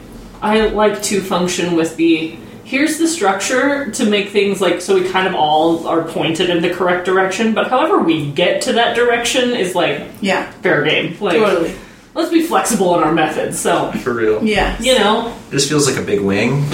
[0.43, 5.09] I like to function with the here's the structure to make things like so we
[5.09, 8.95] kind of all are pointed in the correct direction, but however we get to that
[8.97, 10.51] direction is like Yeah.
[10.63, 11.17] fair game.
[11.21, 11.75] Like Totally.
[12.15, 13.59] let's be flexible in our methods.
[13.59, 14.45] So For real.
[14.45, 14.77] Yeah.
[14.81, 16.65] you know, This feels like a big wing.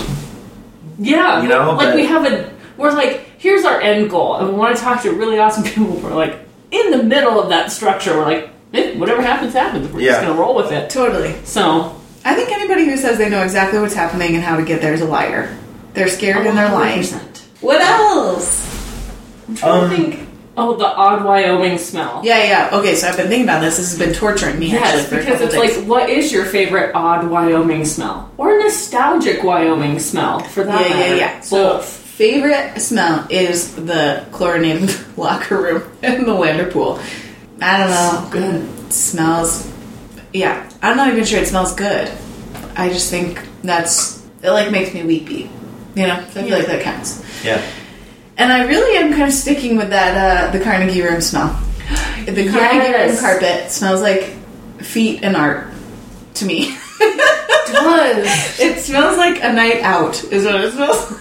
[0.99, 4.49] yeah, You know, like but- we have a we're like here's our end goal, and
[4.49, 5.95] we want to talk to really awesome people.
[5.97, 6.39] We're like
[6.71, 8.17] in the middle of that structure.
[8.17, 9.91] We're like, eh, whatever happens, happens.
[9.93, 10.91] We're just gonna roll with it.
[10.91, 11.35] Totally.
[11.45, 14.81] So I think anybody who says they know exactly what's happening and how to get
[14.81, 15.57] there is a liar.
[15.95, 17.05] They're scared and they're lying.
[17.61, 18.69] What else?
[19.49, 20.29] I'm trying Um, to think.
[20.55, 22.21] Oh, the odd Wyoming smell.
[22.25, 22.79] Yeah, yeah.
[22.79, 23.79] Okay, so I've been thinking about this.
[23.79, 25.79] This has been torturing me actually Yes, for because couple it's days.
[25.79, 30.97] like, what is your favorite odd Wyoming smell or nostalgic Wyoming smell for that yeah,
[31.07, 31.41] yeah, yeah.
[31.41, 31.89] So Both.
[31.89, 37.01] favorite smell is the chlorinated locker room in the Lander pool.
[37.63, 38.29] I don't know.
[38.31, 38.87] good.
[38.87, 39.71] It smells.
[40.33, 42.11] Yeah, I'm not even sure it smells good.
[42.77, 44.51] I just think that's it.
[44.51, 45.51] Like makes me weepy.
[45.95, 46.57] You know, so I feel Yeah.
[46.57, 47.45] like that counts.
[47.45, 47.61] Yeah.
[48.39, 51.59] And I really am kind of sticking with that uh, the Carnegie Room smell.
[52.25, 54.25] The Carnegie Room carpet smells like
[54.81, 55.67] feet and art
[56.35, 56.75] to me.
[56.99, 58.59] does.
[58.61, 61.11] It smells like a night out, is what it smells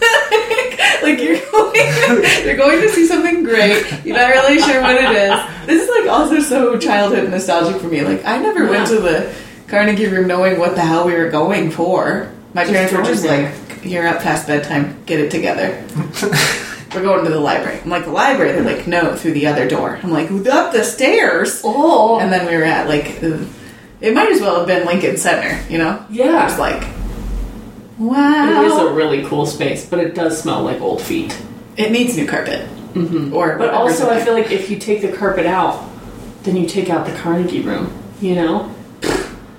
[1.08, 1.74] like you're going,
[2.44, 3.84] you're going to see something great.
[4.04, 5.66] You're not really sure what it is.
[5.66, 8.02] This is like also so childhood nostalgic for me.
[8.02, 9.34] Like I never went to the
[9.68, 12.30] Carnegie Room knowing what the hell we were going for.
[12.54, 13.50] My Just parents were just there.
[13.50, 15.02] like, "You're up past bedtime.
[15.06, 15.82] Get it together."
[16.94, 17.80] we're going to the library.
[17.82, 18.52] I'm like, the library?
[18.52, 19.98] They're like, no, through the other door.
[20.02, 21.62] I'm like, up the stairs.
[21.64, 25.58] Oh, And then we were at like, it might as well have been Lincoln Center,
[25.70, 26.04] you know?
[26.10, 26.46] yeah.
[26.48, 26.82] It's like,
[28.08, 28.62] wow.
[28.62, 31.36] It is a really cool space, but it does smell like old feet.
[31.76, 32.68] It needs new carpet.
[32.94, 33.32] Mm-hmm.
[33.34, 35.88] Or But also, I feel like if you take the carpet out,
[36.42, 37.92] then you take out the Carnegie room.
[38.20, 38.74] You know?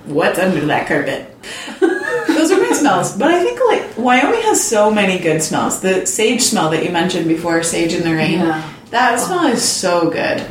[0.06, 1.34] what's under that carpet?
[1.80, 3.16] Those are my smells.
[3.16, 5.80] But I think like Wyoming has so many good smells.
[5.80, 8.40] The sage smell that you mentioned before, sage in the rain.
[8.40, 8.72] Yeah.
[8.90, 10.46] That smell is so good.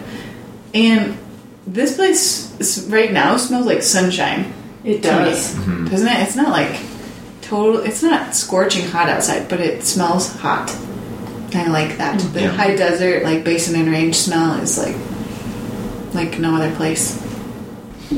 [0.74, 1.18] And
[1.66, 4.54] this place right now smells like sunshine.
[4.84, 5.54] It to me, does.
[5.56, 6.24] doesn't it?
[6.24, 6.80] It's not like
[7.54, 7.82] total.
[7.82, 10.76] It's not scorching hot outside, but it smells hot.
[11.56, 12.20] I like that.
[12.34, 12.48] The Yeah.
[12.50, 14.96] high desert, like basin and range smell is like
[16.14, 17.20] like no other place.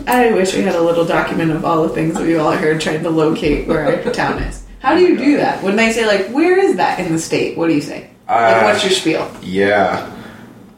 [0.08, 2.82] I wish we had a little document of all the things that we all heard
[2.82, 4.64] trying to locate where our town is.
[4.80, 5.64] How do you do that?
[5.64, 7.58] When they say like, where is that in the state?
[7.58, 8.10] What do you say?
[8.28, 9.30] like, Uh, what's your spiel?
[9.42, 10.10] Yeah.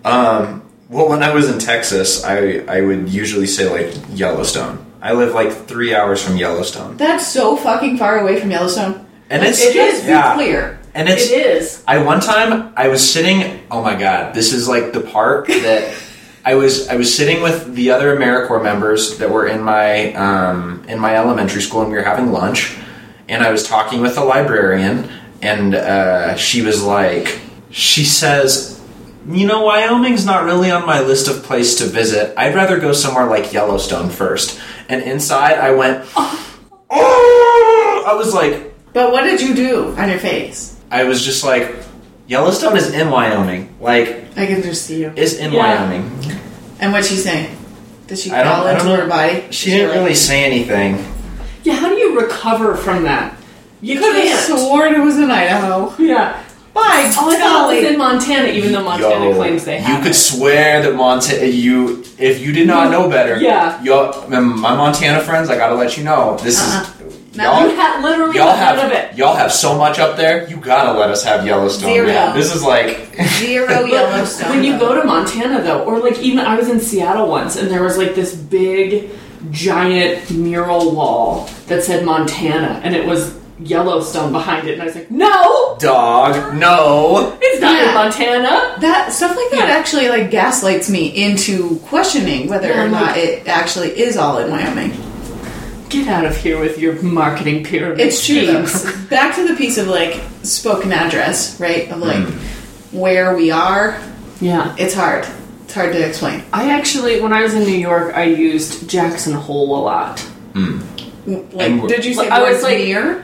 [0.05, 4.83] Um, well, when I was in Texas, I, I would usually say like Yellowstone.
[5.07, 9.05] I live like three hours from Yellowstone, That's so fucking far away from Yellowstone.
[9.29, 10.81] and it's it is yeah, clear.
[10.93, 11.81] and it's it is.
[11.87, 13.65] I one time I was sitting.
[13.71, 15.95] Oh my god, this is like the park that
[16.43, 16.89] I was.
[16.89, 21.15] I was sitting with the other AmeriCorps members that were in my um, in my
[21.15, 22.75] elementary school, and we were having lunch.
[23.29, 25.09] And I was talking with the librarian,
[25.41, 27.39] and uh, she was like,
[27.71, 28.76] she says,
[29.29, 32.33] "You know, Wyoming's not really on my list of place to visit.
[32.37, 34.59] I'd rather go somewhere like Yellowstone first.
[34.89, 36.05] And inside, I went,
[36.89, 38.03] oh!
[38.07, 40.75] I was like, But what did you do on your face?
[40.89, 41.75] I was just like,
[42.27, 43.75] Yellowstone is in Wyoming.
[43.79, 45.11] Like, I can just see you.
[45.15, 45.59] is in Yeah.
[45.83, 46.09] Wyoming.
[46.79, 47.49] And what'd she say?
[48.07, 48.95] Did she I don't- call I into know.
[48.95, 49.43] her body?
[49.51, 51.05] She didn't like- really say anything.
[51.63, 53.35] Yeah, how do you recover from that?
[53.81, 55.93] You Could have sworn it was in Idaho.
[55.99, 56.41] Yeah.
[56.77, 59.97] By Oh, I thought it was in Montana, even though Montana Yo, claims they have
[59.97, 60.15] you could it.
[60.15, 61.45] swear that Montana.
[61.45, 63.81] You, if you did not know better, Yeah.
[63.83, 66.37] Yo, my Montana friends, I gotta let you know.
[66.43, 66.85] This Uh-uh.
[67.07, 67.69] is No, y'all.
[67.69, 69.15] You had literally Y'all have of it.
[69.17, 70.47] y'all have so much up there.
[70.49, 71.89] You gotta let us have Yellowstone.
[71.91, 72.07] Zero.
[72.07, 72.35] Man.
[72.35, 74.49] This is like Zero Yellowstone.
[74.49, 77.69] When you go to Montana, though, or like even I was in Seattle once, and
[77.69, 79.09] there was like this big,
[79.51, 84.95] giant mural wall that said Montana, and it was Yellowstone behind it, and I was
[84.95, 86.55] like, no, dog.
[86.57, 87.37] No.
[87.41, 87.89] it's not Yeah.
[87.89, 88.75] in Montana.
[88.81, 89.75] that stuff like that Yeah.
[89.75, 94.15] actually like gaslights me into questioning whether Yeah, or I'm not like- it actually is
[94.17, 94.93] all in Wyoming.
[95.89, 98.45] Get out of here with your marketing pyramid It's true.
[98.45, 98.65] though.
[98.65, 98.95] schemes.
[99.09, 101.89] Back to the piece of like spoken address, right?
[101.91, 102.97] Of like hmm.
[102.97, 103.97] where we are.
[104.41, 104.75] Yeah.
[104.77, 105.25] It's hard.
[105.63, 106.43] It's hard to explain.
[106.53, 110.19] I actually, when I was in New York, I used Jackson Hole a lot.
[110.53, 110.79] Hmm.
[111.25, 113.23] Like, And- did you say I was words like- near?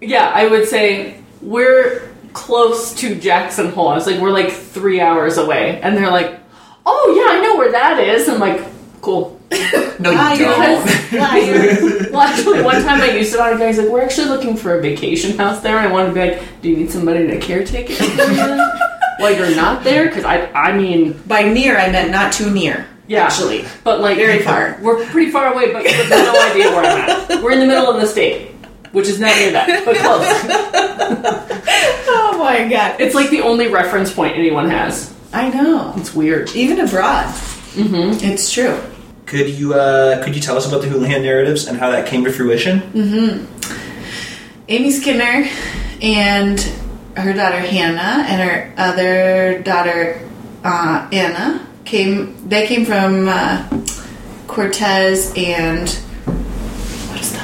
[0.00, 3.88] Yeah, I would say we're close to Jackson Hole.
[3.88, 6.38] I was like, we're like three hours away, and they're like,
[6.86, 8.28] oh yeah, I know where that is.
[8.28, 8.62] I'm like,
[9.02, 9.38] cool.
[10.00, 10.38] No, you Liar.
[10.38, 11.12] don't.
[11.12, 12.08] Liar.
[12.10, 14.78] Well, actually, one time I used it on a guy's like, we're actually looking for
[14.78, 15.76] a vacation house there.
[15.76, 19.22] and I wanted to be like, do you need somebody to caretake it for you
[19.22, 20.06] while you're not there?
[20.08, 22.86] Because I, I mean, By near, I meant not too near.
[23.06, 23.24] Yeah.
[23.24, 23.66] Actually.
[23.84, 24.78] but like Very far.
[24.80, 27.42] We're pretty far away, but you have no idea where I'm at.
[27.42, 28.49] We're in the middle of the state,
[28.92, 31.46] which is not near that, but close.
[32.12, 33.00] Oh my god.
[33.00, 35.14] It's like the only reference point anyone has.
[35.32, 35.92] I know.
[35.96, 36.50] It's weird.
[36.56, 37.26] Even abroad.
[37.26, 38.24] Mm-hmm.
[38.26, 38.80] It's true.
[39.26, 42.24] Could you uh, could you tell us about the Houlihan narratives and how that came
[42.24, 43.46] to fruition?
[44.68, 45.48] Amy Skinner
[46.02, 46.58] and
[47.16, 50.28] her daughter Hannah and her other daughter
[50.64, 52.48] uh, Anna came.
[52.48, 53.68] They came from uh,
[54.48, 55.88] Cortez and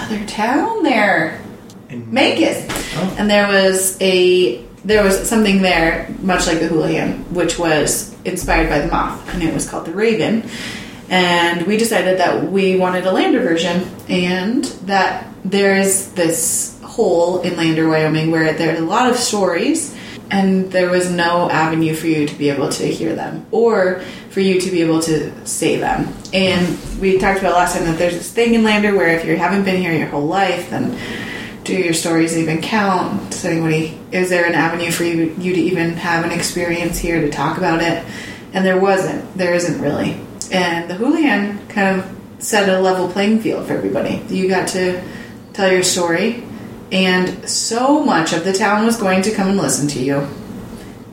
[0.07, 1.40] what's the other town there?
[1.88, 2.66] And- Memphis.
[2.97, 3.16] Oh.
[3.19, 8.69] And there was a there was something there, much like the Houlihan, which was inspired
[8.69, 10.49] by the moth, and it was called the Raven.
[11.09, 17.40] And we decided that we wanted a Lander version, and that there is this hole
[17.40, 19.97] in Lander, Wyoming, where there are a lot of stories,
[20.31, 24.41] and there was no avenue for you to be able to hear them or for
[24.41, 26.12] you to be able to say them.
[26.33, 29.37] And we talked about last time that there's this thing in Lander where if you
[29.37, 30.99] haven't been here your whole life, then
[31.65, 33.31] do your stories even count?
[33.31, 37.21] Does anybody is there an avenue for you you to even have an experience here
[37.21, 38.05] to talk about it?
[38.53, 39.37] And there wasn't.
[39.37, 40.21] There isn't really.
[40.53, 44.23] And the Houlihan kind of set a level playing field for everybody.
[44.29, 45.03] You got to
[45.53, 46.45] tell your story,
[46.92, 50.27] and so much of the town was going to come and listen to you.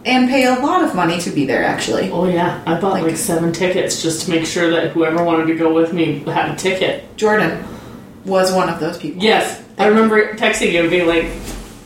[0.05, 2.12] And pay a lot of money to be there, actually.
[2.12, 5.47] Oh yeah, I bought like, Like- seven tickets just to make sure that whoever wanted
[5.47, 7.15] to go with me had a ticket.
[7.15, 7.63] Jordan
[8.25, 9.23] was one of those people.
[9.23, 11.27] Yes, I remember texting you and being like,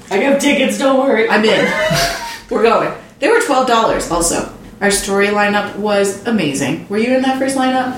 [0.10, 0.80] "I got tickets.
[0.80, 1.66] Don't worry." I'm in.
[2.50, 2.92] We're going.
[3.20, 4.10] They were twelve dollars.
[4.10, 6.88] Also, our story lineup was amazing.
[6.90, 7.94] Were you in that first lineup?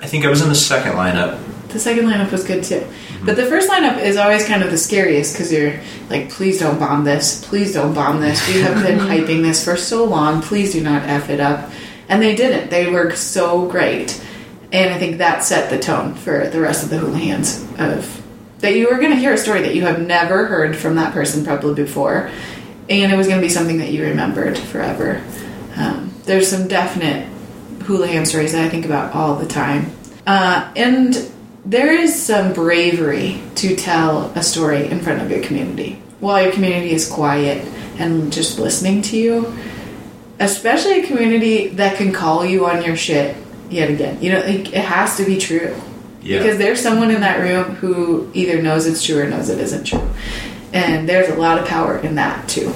[0.00, 1.38] I think I was in the second lineup.
[1.74, 2.86] The second lineup was good too.
[3.24, 6.78] But the first lineup is always kind of the scariest because you're like, please don't
[6.78, 7.44] bomb this.
[7.44, 8.46] Please don't bomb this.
[8.46, 10.40] We have been hyping this for so long.
[10.40, 11.72] Please do not F it up.
[12.08, 12.70] And they didn't.
[12.70, 14.24] They were so great.
[14.70, 18.22] And I think that set the tone for the rest of the houlihans of
[18.60, 21.12] that you were going to hear a story that you have never heard from that
[21.12, 22.30] person probably before.
[22.88, 25.20] And it was going to be something that you remembered forever.
[25.74, 27.28] Um, there's some definite
[27.82, 29.90] houlihan stories that I think about all the time.
[30.24, 31.32] Uh, and
[31.64, 36.52] there is some bravery to tell a story in front of your community while your
[36.52, 37.66] community is quiet
[37.98, 39.56] and just listening to you.
[40.40, 43.36] Especially a community that can call you on your shit
[43.70, 44.20] yet again.
[44.20, 45.74] You know, like, it has to be true.
[46.22, 46.38] Yeah.
[46.38, 49.84] Because there's someone in that room who either knows it's true or knows it isn't
[49.84, 50.08] true.
[50.72, 52.72] And there's a lot of power in that too.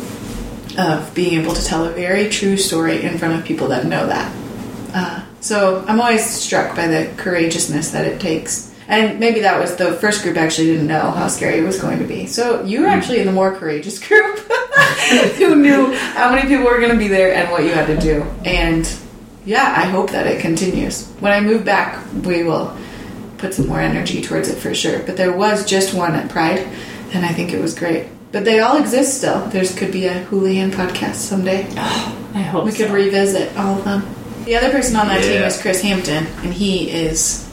[0.78, 4.06] Of being able to tell a very true story in front of people that know
[4.06, 4.32] that.
[4.94, 8.67] Uh, so I'm always struck by the courageousness that it takes.
[8.88, 11.98] And maybe that was the first group actually didn't know how scary it was going
[11.98, 12.26] to be.
[12.26, 12.94] So you were hmm.
[12.94, 14.38] actually in the more courageous group
[15.36, 18.00] who knew how many people were going to be there and what you had to
[18.00, 18.22] do.
[18.44, 18.90] And
[19.44, 21.06] yeah, I hope that it continues.
[21.20, 22.76] When I move back, we will
[23.38, 25.00] put some more energy towards it for sure.
[25.00, 26.60] But there was just one at Pride,
[27.12, 28.08] and I think it was great.
[28.32, 29.46] But they all exist still.
[29.46, 31.66] There's could be a houlihan podcast someday.
[31.78, 34.02] I hope We could revisit all of them.
[34.44, 35.46] The other person on that team Yeah.
[35.46, 37.47] is Chris Hampton, and he is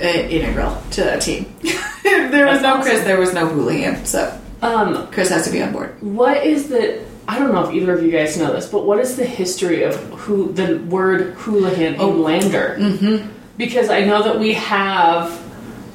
[0.00, 1.52] uh, integral to that team.
[1.62, 2.82] if there was That's no awesome.
[2.82, 4.04] Chris, there was no houlihan.
[4.06, 6.00] So um, Chris has to be on board.
[6.02, 7.04] what is the?
[7.28, 9.84] I don't know if either of you guys know this, but what is the history
[9.84, 12.10] of who the word houlihan Oh.
[12.10, 12.76] in Lander?
[12.78, 13.28] Mm-hmm.
[13.56, 15.30] Because I know that we have,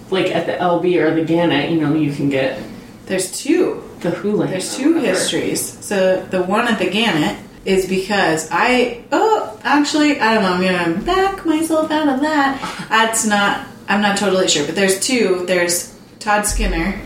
[0.09, 2.61] like at the LB or the Gannett, you know, you can get
[3.07, 3.83] There's two.
[3.99, 4.51] the houlihan.
[4.51, 5.61] There's two histories.
[5.83, 10.93] So the one at the Gannett is because I oh actually I don't know I'm
[10.93, 12.87] gonna back myself out of that.
[12.89, 15.45] That's not I'm not totally sure, but there's two.
[15.45, 16.99] There's Todd Skinner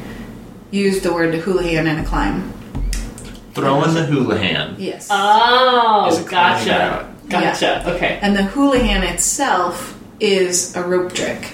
[0.72, 2.52] used the word houlihan in a climb.
[3.54, 4.76] Throwing the houlihan.
[4.80, 5.08] Yes.
[5.12, 6.82] Oh, Is gotcha.
[6.82, 7.30] out?
[7.30, 7.96] Gotcha.
[7.96, 8.20] Okay.
[8.22, 11.46] and the houlihan itself is a rope trick,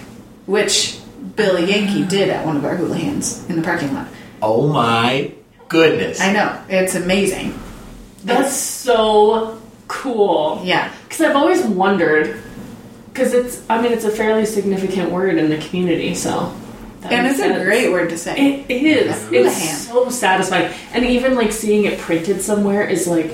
[0.46, 1.00] which
[1.36, 2.08] Billy Yankee ah.
[2.08, 4.08] did at one of our houlihans in the parking lot.
[4.42, 5.32] Oh my
[5.68, 6.22] goodness.
[6.22, 7.58] I know it's amazing.
[8.24, 10.62] That's so cool.
[10.64, 10.92] Yeah.
[11.04, 12.42] Because I've always wondered,
[13.18, 16.54] because it's, I mean, it's a fairly significant word in the community, so.
[17.04, 18.64] And makes it's a great word to say.
[18.68, 19.10] It is.
[19.24, 20.72] A hula It's so satisfying.
[20.94, 23.32] And even like seeing it printed somewhere is like,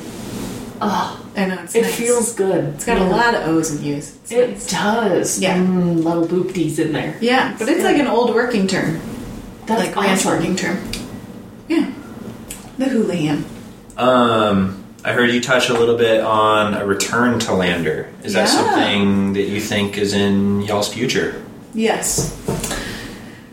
[0.80, 1.96] oh, I know it's it nice.
[1.96, 2.76] feels good.
[2.76, 4.16] It's got a lot of O's and U's.
[4.24, 4.68] It's It nice.
[4.72, 5.40] does.
[5.40, 5.58] Yeah.
[5.58, 7.18] Mm, little boopties in there.
[7.20, 9.00] Yeah, but it's like an old working term,
[9.66, 10.32] That's like ranch awesome.
[10.38, 10.78] working term.
[11.68, 11.92] Yeah,
[12.78, 13.44] the houlihan.
[13.98, 18.10] Um, I heard you touch a little bit on a return to Lander.
[18.24, 21.44] Is that something that you think is in y'all's future?
[21.74, 22.32] Yes.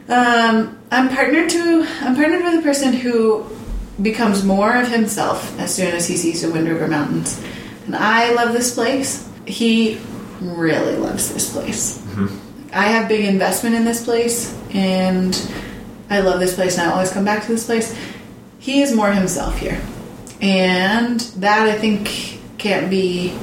[0.08, 1.86] Um, I'm partnered to.
[2.00, 3.46] I'm partnered with a person who
[4.00, 7.42] becomes more of himself as soon as he sees the Wind River Mountains,
[7.86, 9.28] and I love this place.
[9.46, 10.00] He
[10.40, 12.02] really loves this place.
[12.72, 15.34] I have big investment in this place, and
[16.08, 17.96] I love this place, and I always come back to this place.
[18.58, 19.80] He is more himself here,
[20.40, 23.36] and that I think can't be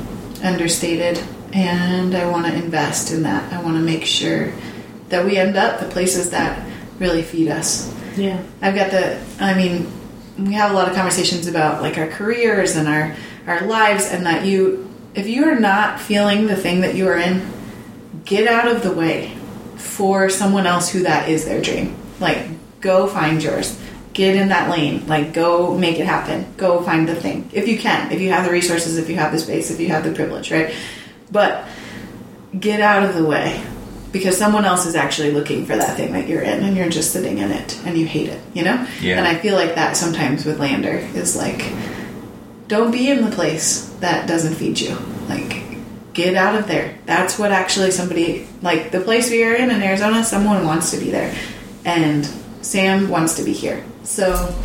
[0.44, 1.22] understated.
[1.54, 3.52] And I want to invest in that.
[3.54, 4.54] I want to make sure
[5.10, 6.68] that we end up the places that
[7.00, 7.94] really feed us.
[8.16, 8.44] Yeah.
[8.62, 9.20] I've got the.
[9.40, 9.92] I mean,
[10.38, 13.16] we have a lot of conversations about like our careers and our
[13.48, 17.18] our lives, and that you, if you are not feeling the thing that you are
[17.18, 17.50] in,
[18.26, 19.38] get out of the way
[19.78, 21.96] for someone else who that is their dream.
[22.20, 22.46] Like,
[22.82, 23.80] go find yours.
[24.18, 25.06] Get in that lane.
[25.06, 26.52] Like, go make it happen.
[26.58, 28.12] Go find the thing if you can.
[28.12, 30.52] If you have the resources, if you have the space, if you have the privilege,
[30.52, 30.74] right?
[31.32, 31.68] But
[32.60, 33.64] get out of the way
[34.12, 37.14] because someone else is actually looking for that thing that you're in and you're just
[37.14, 38.88] sitting in it and you hate it, you know?
[39.00, 39.20] Yeah.
[39.20, 41.72] And I feel like that sometimes with Lander is like,
[42.68, 44.98] don't be in the place that doesn't feed you.
[45.30, 45.64] Like,
[46.14, 46.98] get out of there.
[47.06, 50.98] That's what actually somebody, like the place we are in in Arizona, someone wants to
[50.98, 51.38] be there.
[51.86, 52.26] And
[52.64, 53.86] Sam wants to be here.
[54.08, 54.56] So,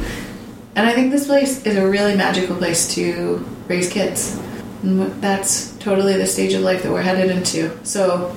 [0.77, 4.39] and I think this place is a really magical place to raise kids.
[4.83, 7.85] And That's totally the stage of life that we're headed into.
[7.85, 8.35] So,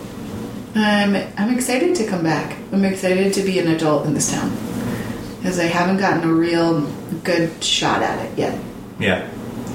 [0.73, 2.57] I'm I'm excited to come back.
[2.73, 4.49] I'm excited to be an adult in this town
[5.37, 6.81] because I haven't gotten a real
[7.23, 8.59] good shot at it yet.
[8.99, 9.29] Yeah.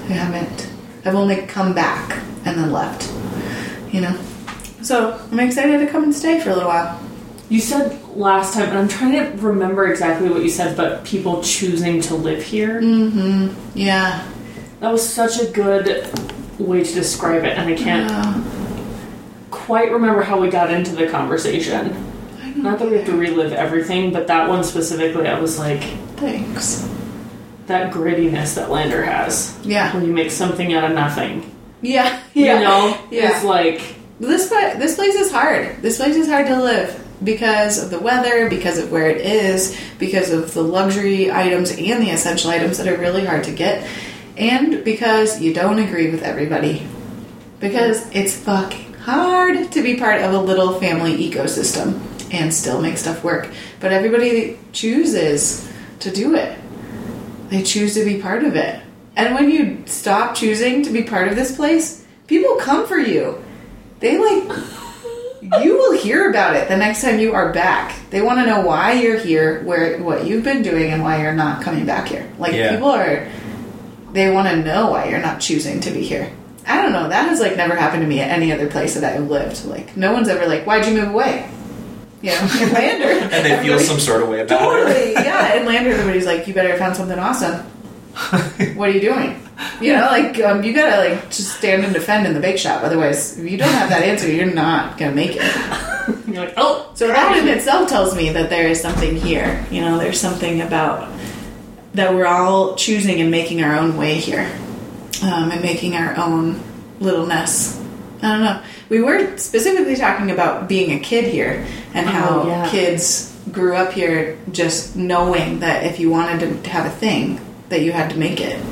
[0.08, 0.68] I haven't.
[1.06, 3.10] I've only come back and then left.
[3.94, 4.20] You know.
[4.82, 7.00] So I'm excited to come and stay for a little while.
[7.50, 11.42] You said last time, and I'm trying to remember exactly what you said, but people
[11.42, 12.80] choosing to live here.
[12.80, 13.76] Mm-hmm.
[13.76, 14.24] Yeah.
[14.78, 16.08] That was such a good
[16.60, 18.40] way to describe it, and I can't Uh,
[19.50, 22.06] quite remember how we got into the conversation.
[22.62, 25.82] Don't that we have to relive everything, but that one specifically, I was like,
[26.18, 26.88] Thanks.
[27.66, 29.58] that grittiness that Lander has.
[29.64, 29.92] Yeah.
[29.92, 31.50] When you make something out of nothing.
[31.82, 32.20] Yeah.
[32.32, 32.54] yeah.
[32.58, 32.98] You know?
[33.10, 33.34] Yeah.
[33.34, 35.82] It's like, This this place is hard.
[35.82, 39.78] This place is hard to live because of the weather, because of where it is,
[39.98, 43.86] because of the luxury items and the essential items that are really hard to get,
[44.36, 46.86] and because you don't agree with everybody.
[47.58, 52.00] Because it's fucking hard to be part of a little family ecosystem
[52.32, 53.48] and still make stuff work.
[53.80, 56.58] But everybody chooses to do it.
[57.48, 58.80] They choose to be part of it.
[59.16, 63.42] And when you stop choosing to be part of this place, people come for you.
[63.98, 64.56] They like
[65.42, 67.94] you will hear about it the next time you are back.
[68.10, 71.32] They want to know why you're here, where what you've been doing and why you're
[71.34, 72.30] not coming back here.
[72.38, 72.72] Like Yeah.
[72.72, 73.26] people are
[74.12, 76.30] they want to know why you're not choosing to be here.
[76.66, 77.08] I don't know.
[77.08, 79.64] That has like never happened to me at any other place that I've lived.
[79.64, 81.48] Like no one's ever like, "Why'd you move away?"
[82.22, 83.06] You know, in Lander.
[83.34, 84.64] And they feel some sort of way about it.
[84.64, 85.54] Totally, yeah.
[85.54, 87.64] In Lander, everybody's like, "You better have found something awesome."
[88.74, 89.40] what are you doing?
[89.80, 92.82] You know, like um, you gotta like just stand and defend in the bake shop.
[92.82, 95.42] Otherwise, if you don't have that answer, you're not gonna make it.
[96.26, 99.64] you're like, oh, So that in itself tells me that there is something here.
[99.70, 101.10] You know, there's something about
[101.94, 104.50] that we're all choosing and making our own way here,
[105.22, 106.60] um, and making our own
[107.00, 107.78] little mess.
[108.22, 108.62] I don't know.
[108.88, 112.70] We were specifically talking about being a kid here and how Oh, yeah.
[112.70, 117.40] kids grew up here just knowing that if you wanted to have a thing,
[117.70, 118.62] that you had to make it,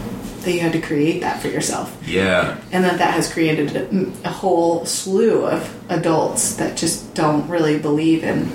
[0.42, 2.58] that you had to create that for yourself Yeah.
[2.72, 7.78] and that that has created a, a whole slew of adults that just don't really
[7.78, 8.48] believe in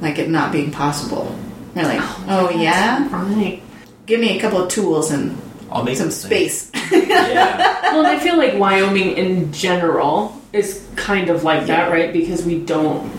[0.00, 1.34] like it not being possible.
[1.74, 3.62] They're like, oh, yeah, oh, Right.
[4.06, 5.36] give me a couple of tools and
[5.70, 6.70] I'll make some space.
[6.92, 7.82] Yeah.
[7.92, 12.12] Well, and I feel like Wyoming in general is kind of like that, right?
[12.12, 13.10] Because we don't.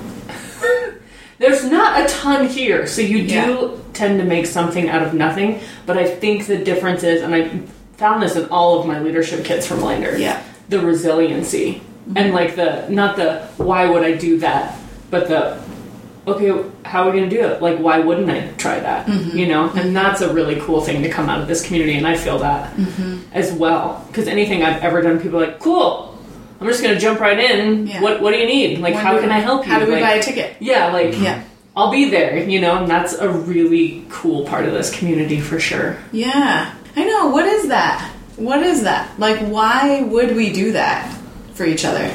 [1.40, 3.68] There's not a ton here, so you do Yeah.
[3.94, 5.60] tend to make something out of nothing.
[5.86, 7.50] But I think the difference is, and I
[7.98, 10.18] found this in all of my leadership kits from Lander.
[10.18, 10.40] Yeah.
[10.70, 12.18] The resiliency mm-hmm.
[12.18, 14.78] and like the not the why would I do that,
[15.10, 15.58] but the
[16.28, 16.52] okay,
[16.84, 17.62] how are we gonna do it?
[17.62, 19.08] Like, why wouldn't I try that?
[19.08, 19.38] Mm-hmm.
[19.38, 19.94] You know, and mm-hmm.
[19.94, 22.74] that's a really cool thing to come out of this community, and I feel that
[23.32, 24.04] as well.
[24.08, 26.07] Because anything I've ever done, people are like, cool.
[26.60, 27.88] I'm just gonna jump right in.
[27.88, 28.02] Yeah.
[28.02, 28.80] What What do you need?
[28.80, 29.72] Like, When how can I help you?
[29.72, 30.56] How do we Like, buy a ticket?
[30.60, 31.44] Yeah, like Yeah.
[31.76, 32.38] I'll be there.
[32.38, 35.98] You know, and that's a really cool part of this community for sure.
[36.12, 36.74] Yeah.
[36.96, 37.28] I know.
[37.28, 38.12] What is that?
[38.38, 39.20] What is that?
[39.20, 41.16] Like, why would we do that
[41.54, 42.12] for each other?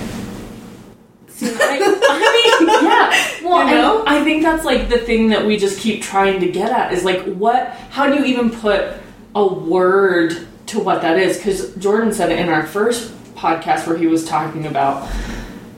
[1.44, 1.78] I,
[2.08, 3.28] I mean, yeah.
[3.48, 4.00] Well, You know?
[4.00, 6.92] and I think that's like the thing that we just keep trying to get at
[6.92, 7.70] is like, what?
[7.90, 8.84] How do you even put
[9.34, 11.36] a word to what that is?
[11.38, 13.12] Because Jordan said it in our first
[13.42, 15.08] podcast where he was talking about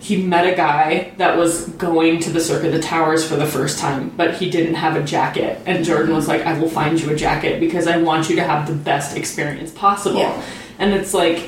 [0.00, 3.46] he met a guy that was going to the Cirque of the Towers for the
[3.46, 5.58] first time, but he didn't have a jacket.
[5.64, 8.44] And Jordan was like, I will find you a jacket because I want you to
[8.44, 10.18] have the best experience possible.
[10.20, 10.42] Yeah.
[10.78, 11.38] And it's like,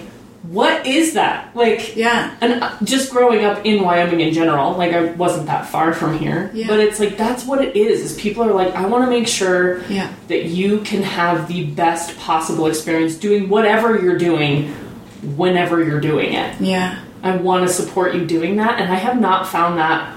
[0.44, 1.54] what is that?
[1.54, 2.34] Like, Yeah.
[2.40, 6.16] and uh, just growing up in Wyoming in general, like I wasn't that far from
[6.18, 6.68] here, Yeah.
[6.68, 8.00] but it's like that's what it is.
[8.12, 10.10] Is people are like, I want to make sure Yeah.
[10.28, 14.72] that you can have the best possible experience doing whatever you're doing,
[15.22, 16.60] whenever you're doing it.
[16.60, 17.00] Yeah.
[17.22, 20.16] I want to support you doing that, and I have not found that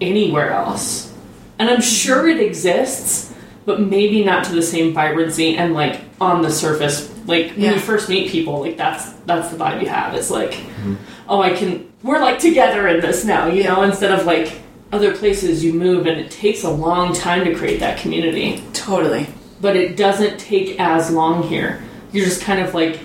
[0.00, 1.12] anywhere else.
[1.58, 3.34] And I'm sure it exists,
[3.64, 7.12] but maybe not to the same vibrancy and like on the surface.
[7.26, 10.14] Like when you first meet people, like that's that's the vibe you have.
[10.14, 10.94] It's like, mm-hmm.
[11.28, 11.92] oh, I can.
[12.02, 13.82] We're like together in this now, you know.
[13.82, 14.60] Instead of like
[14.92, 19.26] other places you move, and it takes a long time to create that community, Totally.
[19.60, 21.82] but it doesn't take as long here.
[22.12, 23.00] You're just kind of like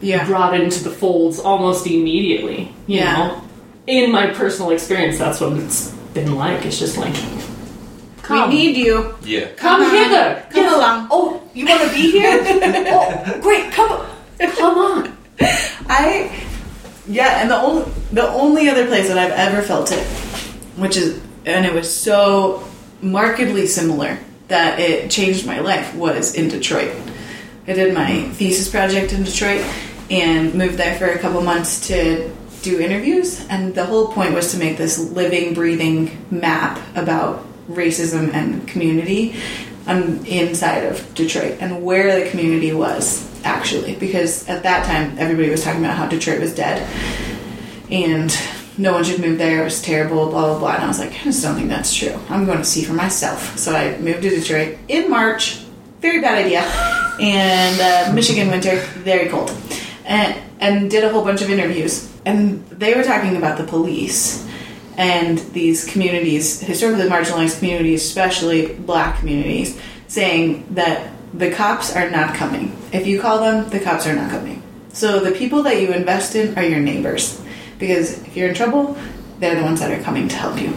[0.00, 0.24] Yeah.
[0.26, 2.72] brought into the folds almost immediately.
[2.86, 3.16] You Yeah.
[3.16, 3.40] know,
[3.86, 6.64] in my personal experience, that's what it's been like.
[6.64, 7.14] It's just like,
[8.22, 9.14] come, We need you.
[9.24, 9.46] Yeah.
[9.56, 10.74] come Come hither, Come Yes.
[10.74, 11.08] along.
[11.10, 12.40] Oh, you want to be here?
[12.92, 14.00] oh, great, come,
[14.56, 15.16] come on.
[15.88, 16.30] I
[17.08, 20.04] yeah, and the only the only other place that I've ever felt it,
[20.76, 22.62] which is and it was so
[23.00, 24.18] markedly similar
[24.48, 26.90] that it changed my life was in Detroit.
[27.68, 29.62] I did my thesis project in Detroit
[30.10, 34.52] and moved there for a couple months to do interviews, and the whole point was
[34.52, 39.36] to make this living, breathing map about racism and community
[39.86, 43.96] on, inside of Detroit and where the community was actually.
[43.96, 46.82] Because at that time, everybody was talking about how Detroit was dead
[47.90, 48.34] and
[48.78, 49.60] no one should move there.
[49.60, 50.74] It was terrible, blah, blah, blah.
[50.74, 52.18] And I was like, I just don't think that's true.
[52.30, 53.58] I'm going to see for myself.
[53.58, 55.58] So I moved to Detroit in March.
[56.00, 57.06] Very bad idea.
[57.20, 59.50] And uh, Michigan winter, very cold.
[60.04, 62.12] And, and did a whole bunch of interviews.
[62.24, 64.46] And they were talking about the police
[64.96, 72.34] and these communities, historically marginalized communities, especially black communities, saying that the cops are not
[72.34, 72.76] coming.
[72.92, 74.62] If you call them, the cops are not coming.
[74.92, 77.40] So the people that you invest in are your neighbors.
[77.78, 78.96] Because if you're in trouble,
[79.38, 80.76] they're the ones that are coming to help you.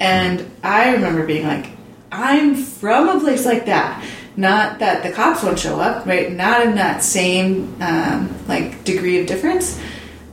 [0.00, 1.70] And I remember being like,
[2.10, 4.04] I'm from a place like that.
[4.36, 6.32] Not that the cops won't show up, right?
[6.32, 9.80] Not in that same um, like degree of difference,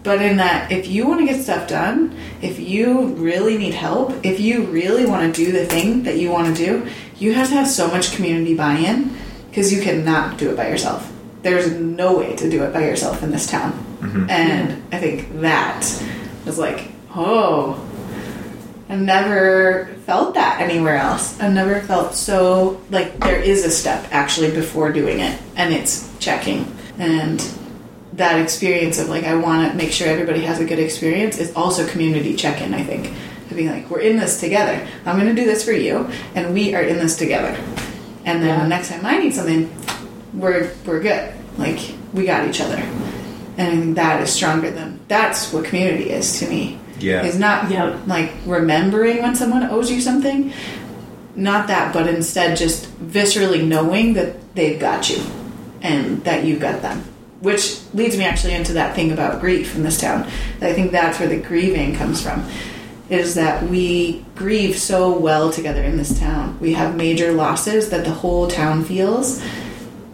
[0.04, 4.26] but in that if you want to get stuff done, if you really need help,
[4.26, 7.50] if you really want to do the thing that you want to do, you have
[7.50, 9.16] to have so much community buy-in
[9.50, 11.12] because you cannot do it by yourself.
[11.44, 13.74] There's no way to do it by yourself in this town.
[14.30, 16.04] And I think that
[16.46, 17.88] was like, oh,
[18.92, 21.40] I never felt that anywhere else.
[21.40, 26.12] I've never felt so like there is a step actually before doing it, and it's
[26.20, 26.76] checking.
[27.00, 27.40] And
[28.14, 31.56] that experience of like I want to make sure everybody has a good experience is
[31.56, 32.74] also community check-in.
[32.74, 33.14] I think
[33.48, 34.86] to be like we're in this together.
[35.06, 37.58] I'm going to do this for you, and we are in this together.
[38.26, 38.64] And then Yeah.
[38.64, 39.74] the next time I need something,
[40.34, 41.34] we're we're good.
[41.58, 41.80] Like
[42.12, 42.84] we got each other,
[43.58, 46.78] and that is stronger than that's what community is to me.
[47.02, 47.24] Yeah.
[47.24, 47.96] is not Yeah.
[48.08, 50.54] like remembering when someone owes you something.
[51.36, 55.22] Not that, but instead just viscerally knowing that they've got you
[55.82, 57.04] and that you've got them.
[57.40, 60.28] Which leads me actually into that thing about grief in this town.
[60.62, 62.46] I think that's where the grieving comes from.
[63.10, 66.58] Is that we grieve so well together in this town.
[66.62, 69.42] We have major losses that the whole town feels,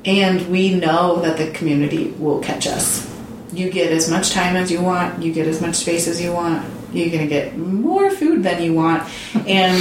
[0.05, 3.05] and we know that the community will catch us.
[3.53, 6.31] You get as much time as you want, you get as much space as you
[6.31, 9.03] want, you're gonna get more food than you want,
[9.47, 9.75] and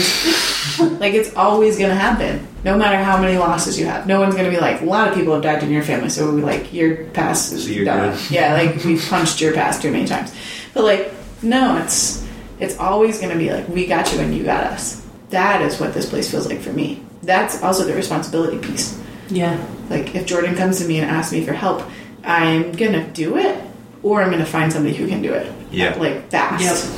[1.00, 4.06] like it's always gonna happen, no matter how many losses you have.
[4.06, 6.30] No one's gonna be like, a lot of people have died in your family, so
[6.34, 8.12] we like your past is So you're done.
[8.12, 8.30] good.
[8.30, 10.34] Yeah, like we've punched your past too many times,
[10.74, 12.26] but like no, it's
[12.58, 15.02] it's always gonna be like we got you and you got us.
[15.30, 17.02] That is what this place feels like for me.
[17.22, 18.98] That's also the responsibility piece.
[19.28, 19.58] Yeah.
[19.90, 21.82] Like if Jordan comes to me and asks me for help,
[22.24, 23.60] I'm gonna do it,
[24.02, 25.52] or I'm gonna find somebody who can do it.
[25.70, 25.96] Yeah.
[25.98, 26.90] Like fast.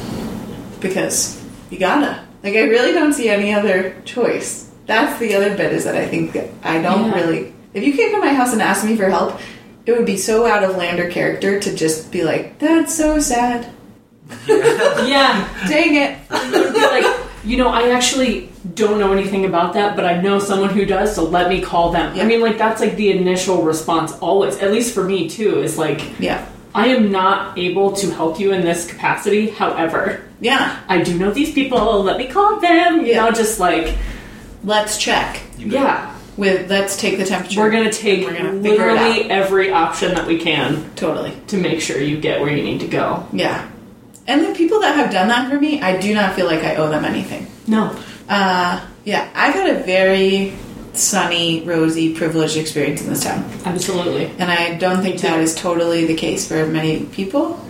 [0.80, 2.24] Because you gotta.
[2.42, 4.70] Like I really don't see any other choice.
[4.86, 7.14] That's the other bit is that I think that I don't Yeah.
[7.14, 7.52] really.
[7.74, 9.38] If you came to my house and asked me for help,
[9.86, 13.66] it would be so out of Lander character to just be like, "That's so sad.
[14.48, 15.48] Yeah.
[15.68, 17.06] Dang it." It would be like,
[17.44, 21.14] you know, I actually don't know anything about that, but I know someone who does,
[21.14, 22.14] so let me call them.
[22.14, 22.22] Yeah.
[22.22, 25.78] I mean, like, that's like the initial response always, at least for me too, is
[25.78, 26.44] like, Yeah.
[26.74, 29.50] I am not able to help you in this capacity.
[29.50, 30.76] However, Yeah.
[30.88, 33.00] I do know these people, let me call them.
[33.00, 33.24] You Yeah.
[33.24, 33.94] know, just like,
[34.64, 35.40] Let's check.
[35.56, 37.60] Yeah, With let's take the temperature.
[37.60, 41.32] we're gonna take We're gonna figure literally every option that we can totally.
[41.46, 43.24] to make sure you get where you need to go.
[43.32, 43.62] Yeah.
[44.26, 46.74] And the people that have done that for me, I do not feel like I
[46.74, 47.46] owe them anything.
[47.68, 47.90] No.
[48.28, 50.52] Uh, yeah, I've had a very
[50.98, 53.44] sunny, rosy, privileged experience in this town.
[53.64, 54.26] Absolutely.
[54.38, 57.60] And I don't think that is totally the case for many people.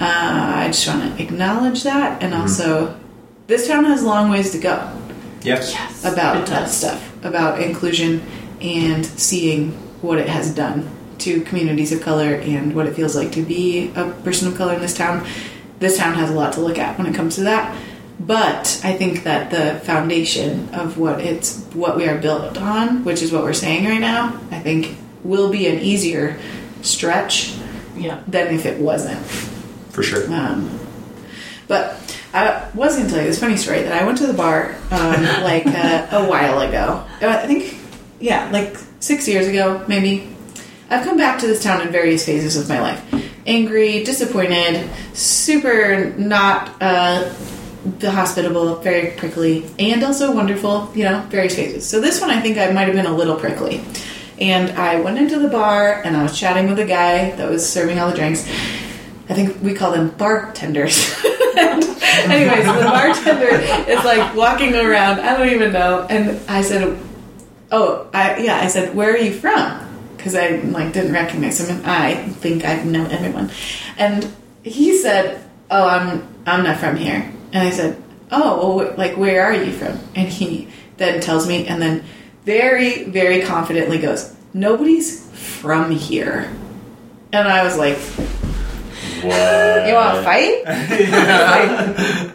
[0.00, 2.22] Uh, I just want to acknowledge that.
[2.22, 2.98] And also,
[3.46, 4.92] this town has long ways to go
[5.42, 5.72] Yes.
[5.72, 6.04] Yes.
[6.04, 8.22] about that stuff, about inclusion
[8.60, 9.72] and seeing
[10.02, 13.92] what it has done to communities of color and what it feels like to be
[13.94, 15.26] a person of color in this town.
[15.78, 17.76] This town has a lot to look at when it comes to that.
[18.20, 23.22] But I think that the foundation of what it's what we are built on, which
[23.22, 26.38] is what we're saying right now, I think will be an easier
[26.82, 27.54] stretch
[27.96, 28.20] Yeah.
[28.28, 29.18] than if it wasn't.
[29.90, 30.32] For sure.
[30.32, 30.78] Um,
[31.68, 31.96] but
[32.34, 34.74] I was going to tell you this funny story that I went to the bar
[34.90, 37.04] um, like uh, a while ago.
[37.20, 37.76] Uh, I think,
[38.20, 40.28] yeah, like six years ago, maybe.
[40.90, 43.02] I've come back to this town in various phases of my life
[43.46, 47.32] angry, disappointed, super not uh,
[48.02, 51.86] hospitable, very prickly, and also wonderful, you know, various phases.
[51.88, 53.84] So this one, I think I might have been a little prickly.
[54.40, 57.68] And I went into the bar and I was chatting with a guy that was
[57.68, 58.48] serving all the drinks.
[59.28, 61.14] I think we call them bartenders.
[61.56, 63.48] Anyways, the bartender
[63.90, 65.20] is like walking around.
[65.20, 66.06] I don't even know.
[66.08, 66.98] And I said,
[67.70, 71.76] "Oh, I, yeah." I said, "Where are you from?" Because I like didn't recognize him,
[71.76, 73.50] and I think I know everyone.
[73.96, 74.28] And
[74.62, 79.44] he said, "Oh, I'm I'm not from here." And I said, "Oh, well, like where
[79.44, 82.04] are you from?" And he then tells me, and then
[82.44, 86.50] very very confidently goes, "Nobody's from here."
[87.32, 87.98] And I was like,
[89.22, 89.86] What?
[89.86, 90.64] "You want to fight?"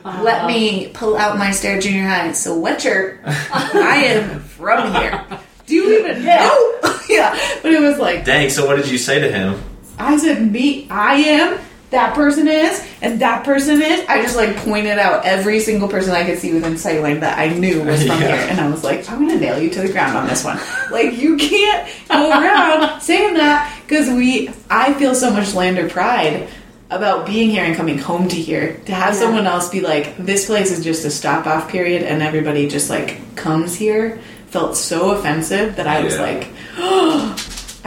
[0.23, 0.93] Let me uh-huh.
[0.93, 3.19] pull out my Star Junior High sweatshirt.
[3.25, 5.25] I am from here.
[5.65, 6.79] Do you even know?
[7.09, 8.49] yeah, but it was like Dang.
[8.49, 9.61] So what did you say to him?
[9.99, 11.59] I said, me, I am,
[11.91, 14.05] that person is, and that person is.
[14.09, 17.39] I just like pointed out every single person I could see within sight line that
[17.39, 18.35] I knew was from Yeah.
[18.37, 18.47] here.
[18.49, 20.59] And I was like, I'm gonna nail you to the ground on this one.
[20.91, 26.49] like, you can't go around saying that because we, I feel so much lander pride
[26.89, 28.77] about being here and coming home to here.
[28.85, 29.19] To have Yeah.
[29.21, 32.89] someone else be like, this place is just a stop off period and everybody just
[32.89, 36.21] like comes here felt so offensive that I was Yeah.
[36.21, 37.35] like, oh,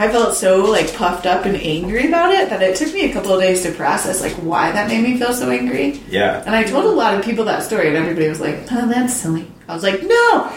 [0.01, 3.13] I felt so like puffed up and angry about it that it took me a
[3.13, 6.01] couple of days to process like why that made me feel so angry.
[6.09, 6.41] Yeah.
[6.43, 9.13] And I told a lot of people that story, and everybody was like, "Oh, that's
[9.13, 10.51] silly." I was like, "No,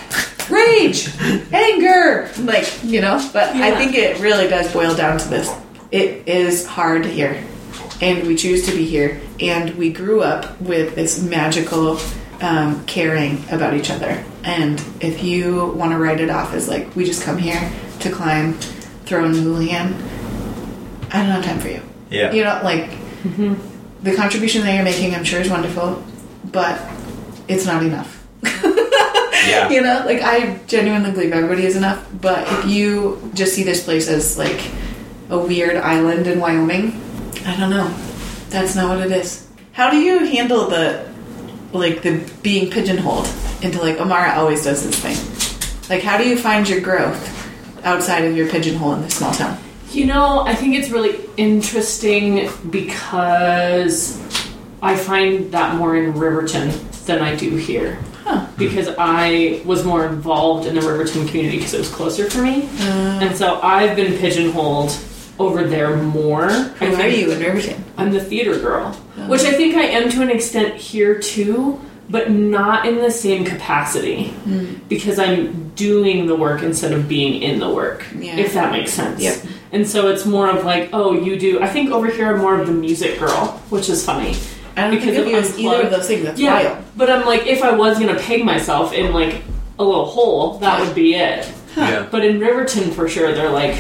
[0.49, 1.11] rage,
[1.53, 5.55] anger, like you know." But I think it really does boil down to this:
[5.91, 7.45] it is hard here,
[8.01, 11.99] and we choose to be here, and we grew up with this magical
[12.41, 14.25] um, caring about each other.
[14.43, 17.71] And if you want to write it off as like we just come here
[18.01, 18.59] to climb,
[19.05, 19.95] throw in the houlihan,
[21.11, 21.83] I don't have time for you.
[22.11, 22.33] Yeah.
[22.33, 22.91] You know, like
[23.23, 23.55] mm-hmm.
[24.03, 26.03] the contribution that you're making, I'm sure, is wonderful,
[26.51, 26.81] but
[27.49, 28.21] it's not enough.
[29.47, 29.69] Yeah.
[29.69, 33.85] You know, like I genuinely believe everybody is enough, but if you just see this
[33.85, 34.71] place as like
[35.29, 37.01] a weird island in Wyoming,
[37.45, 37.89] I don't know.
[38.49, 39.47] That's not what it is.
[39.73, 41.13] How do you handle the
[41.73, 43.29] like the being pigeonholed
[43.63, 45.91] into like Amara always does this thing?
[45.91, 47.44] Like how do you find your growth
[47.85, 49.59] outside of your pigeonhole in this small town?
[49.91, 54.21] You know, I think it's really interesting because
[54.83, 56.73] I find that more in Riverton
[57.07, 57.99] than I do here.
[58.25, 58.47] Huh.
[58.57, 62.65] Because I was more involved in the Riverton community because it was closer for me.
[62.81, 64.97] Uh, and so I've been pigeonholed
[65.39, 66.49] over there more.
[66.49, 67.85] I who are you in Riverton?
[67.97, 68.93] I'm the theater girl,
[69.29, 71.81] which I think I am to an extent here too,
[72.11, 74.33] but not in the same capacity
[74.89, 78.05] because I'm doing the work instead of being in the work.
[78.17, 78.37] Yeah.
[78.37, 79.21] If that makes sense.
[79.23, 79.39] Yep.
[79.73, 81.61] And so it's more of like, oh, you do.
[81.63, 84.37] I think over here I'm more of the music girl, which is funny.
[84.77, 85.85] I don't Because think of of you as either unplugged.
[85.87, 86.23] of those things.
[86.25, 86.85] That's yeah, wild.
[86.97, 89.43] but I'm like, if I was gonna peg myself in like
[89.79, 91.51] a little hole, that would be it.
[91.77, 92.07] Yeah.
[92.11, 93.75] But in Riverton, for sure, they're like,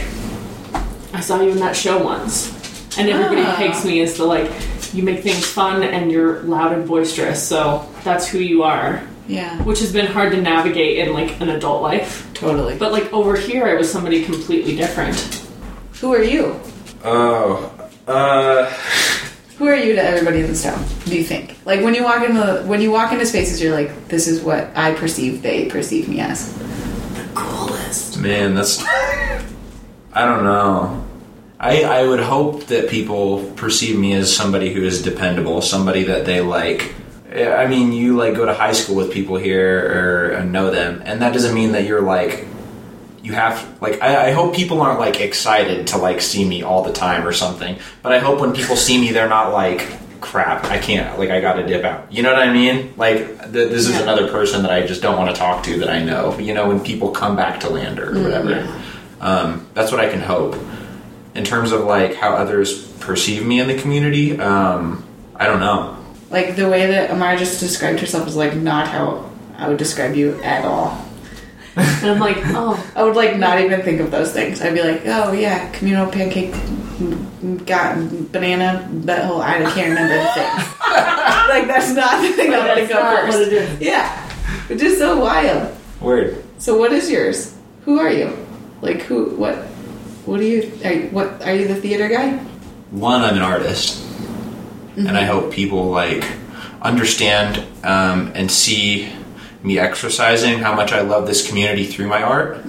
[1.12, 2.50] I saw you in that show once.
[2.98, 3.54] And everybody Ah.
[3.56, 4.50] pegs me as the like,
[4.94, 9.02] you make things fun and you're loud and boisterous, so that's who you are.
[9.26, 12.28] Yeah, Which has been hard to navigate in like an adult life.
[12.34, 12.76] totally.
[12.76, 15.16] But like over here, I was somebody completely different.
[16.00, 16.60] Who are you?
[17.02, 17.72] Oh.
[18.06, 18.66] Uh.
[19.58, 20.84] Who are you to everybody in this town?
[21.06, 21.56] Do you think?
[21.64, 24.42] Like when you walk in the when you walk into spaces, you're like, this is
[24.42, 26.52] what I perceive they perceive me as.
[27.14, 28.18] The coolest.
[28.20, 28.82] Man, that's.
[28.84, 31.02] I don't know.
[31.60, 36.26] I I would hope that people perceive me as somebody who is dependable, somebody that
[36.26, 36.94] they like.
[37.32, 41.20] I mean, you like go to high school with people here or know them, and
[41.22, 42.46] that doesn't mean that you're like.
[43.22, 46.82] You have like I, I hope people aren't like excited to like see me all
[46.84, 47.78] the time or something.
[48.02, 49.88] But I hope when people see me, they're not like
[50.20, 50.66] crap.
[50.66, 52.12] I can't like I got to dip out.
[52.12, 52.92] You know what I mean?
[52.98, 54.02] Like th- this is Yeah.
[54.02, 56.38] another person that I just don't want to talk to that I know.
[56.38, 58.50] You know when people come back to Lander or whatever.
[58.50, 58.80] yeah.
[59.22, 60.54] Um, that's what I can hope.
[61.34, 65.04] In terms of like how others perceive me in the community, um,
[65.36, 65.96] I don't know.
[66.30, 70.14] Like the way that Amara just described herself is like not how I would describe
[70.14, 71.04] you at all.
[71.76, 74.62] And I'm like, oh, I would like not even think of those things.
[74.62, 76.52] I'd be like, oh yeah, communal pancake,
[77.66, 77.96] got
[78.30, 79.40] banana butthole.
[79.40, 80.50] I can't remember the thing.
[81.48, 83.38] like that's not the thing I'm that's think of not first.
[83.38, 83.80] what it is.
[83.80, 84.30] Yeah,
[84.68, 85.76] it's just so wild.
[86.00, 86.44] Word.
[86.58, 87.56] So what is yours?
[87.84, 88.36] Who are you?
[88.80, 89.30] Like who?
[89.36, 89.66] What?
[90.26, 90.72] What are you?
[90.84, 91.42] Are you what?
[91.42, 92.38] Are you the theater guy?
[92.90, 94.02] One, I'm an artist,
[94.96, 96.24] and I hope people like
[96.80, 99.12] understand um, and see
[99.62, 102.64] me exercising how much I love this community through my art,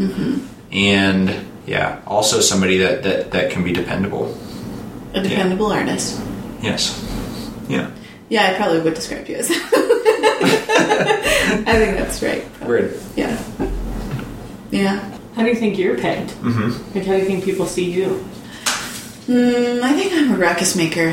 [0.72, 4.38] and yeah, also somebody that that that can be dependable.
[5.14, 6.22] A dependable artist.
[6.62, 7.02] Yes.
[7.70, 7.92] Yeah.
[8.28, 9.50] Yeah, I probably would describe you as.
[11.68, 12.44] I think that's right.
[12.62, 13.00] Word.
[13.16, 13.42] Yeah.
[14.72, 15.15] Yeah.
[15.36, 16.32] How do you think you're pegged?
[16.32, 16.98] Mm-hmm.
[16.98, 18.26] Like, how do you think people see you?
[19.28, 21.10] Mm, I think I'm a ruckus maker.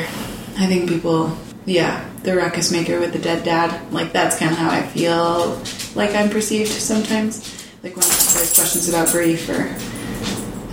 [0.59, 3.93] I think people, yeah, the ruckus maker with the dead dad.
[3.93, 5.61] Like that's kind of how I feel
[5.95, 7.41] like I'm perceived sometimes.
[7.83, 9.63] Like when there's questions about grief or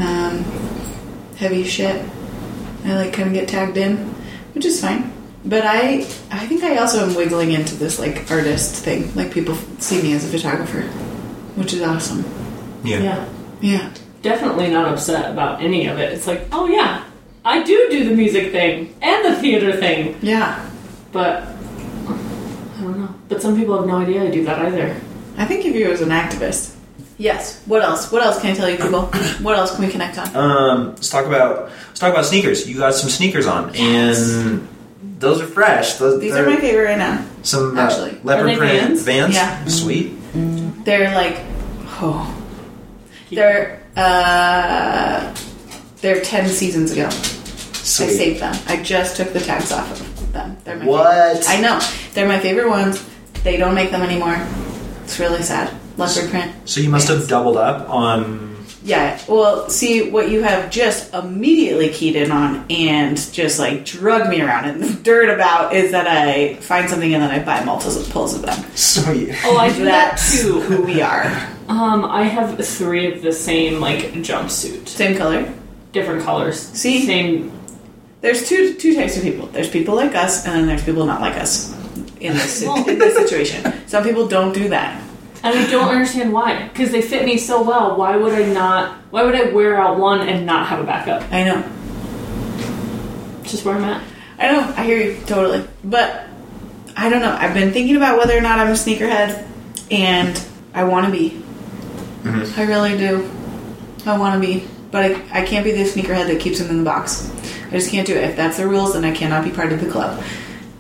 [0.04, 0.44] um,
[1.38, 2.06] heavy shit,
[2.86, 3.98] I like kind of get tagged in,
[4.54, 5.12] which is fine.
[5.46, 9.16] But I, I think I also am wiggling into this like artist thing.
[9.16, 10.82] Like people see me as a photographer,
[11.56, 12.26] which is awesome.
[12.84, 13.00] Yeah.
[13.00, 13.30] Yeah.
[13.62, 13.92] Yeah.
[14.22, 16.12] Definitely not upset about any of it.
[16.14, 17.04] It's like, oh yeah,
[17.46, 20.70] I do do the music thing and the theater thing, Yeah.
[21.12, 23.14] but I don't know.
[23.30, 24.96] But some people have no idea I do that either.
[25.38, 26.76] I think of you as an activist.
[27.18, 27.62] Yes.
[27.66, 28.12] What else?
[28.12, 29.04] What else can I tell you, people?
[29.42, 30.36] what else can we connect on?
[30.36, 32.68] Um, let's talk about let's talk about sneakers.
[32.68, 34.68] You got some sneakers on, and
[35.20, 35.96] those are fresh.
[35.96, 37.26] Those, These they're my favorite right now.
[37.44, 38.20] some uh, actually.
[38.24, 39.34] leopard Are they print Vans?
[39.36, 39.66] Yeah.
[39.66, 40.14] Sweet.
[40.86, 41.38] They're like,
[42.02, 42.36] oh,
[43.32, 45.34] they're uh,
[46.02, 47.08] they're ten seasons ago.
[47.08, 47.12] I
[48.08, 48.56] saved them.
[48.68, 50.58] I just took the tags off of them.
[50.64, 51.38] They're my What?
[51.44, 51.50] Favorite.
[51.50, 51.80] I know.
[52.14, 53.04] They're my favorite ones.
[53.44, 54.38] They don't make them anymore.
[55.04, 55.74] It's really sad.
[55.98, 56.52] Leopard print.
[56.66, 58.49] So you must have doubled up on.
[58.84, 59.20] Yeah.
[59.28, 64.42] Well, see what you have just immediately keyed in on and just like drug me
[64.42, 68.10] around in the dirt about is that I find something and then I buy multiples
[68.10, 68.58] pulls of them.
[68.76, 69.36] Sweet.
[69.44, 70.62] Oh, I do that too.
[70.62, 71.26] who we are.
[71.68, 75.54] Um, I have three of the same like jumpsuit, Same color.
[75.92, 76.60] different colors.
[76.60, 77.06] See?
[77.06, 77.52] same.
[78.22, 79.48] There's two two types of people.
[79.48, 81.72] There's people like us, and then there's people not like us
[82.20, 83.88] in this in this situation.
[83.88, 85.02] Some people don't do that.
[85.42, 87.96] And I don't understand why, because they fit me so well.
[87.96, 88.98] Why would I not?
[89.10, 91.32] Why would I wear out one and not have a backup?
[91.32, 91.64] I know.
[93.42, 94.04] It's Just where I'm at.
[94.38, 94.74] I know.
[94.76, 95.66] I hear you totally.
[95.84, 96.28] But
[96.98, 97.32] I don't know.
[97.32, 99.48] I've been thinking about whether or not I'm a sneakerhead,
[99.90, 100.42] and
[100.74, 101.30] I want to be.
[102.24, 102.60] Mm-hmm.
[102.60, 103.30] I really do.
[104.06, 106.80] I want to be, but I, I can't be the sneakerhead that keeps them in
[106.80, 107.32] the box.
[107.68, 108.24] I just can't do it.
[108.24, 110.22] If that's the rules, then I cannot be part of the club.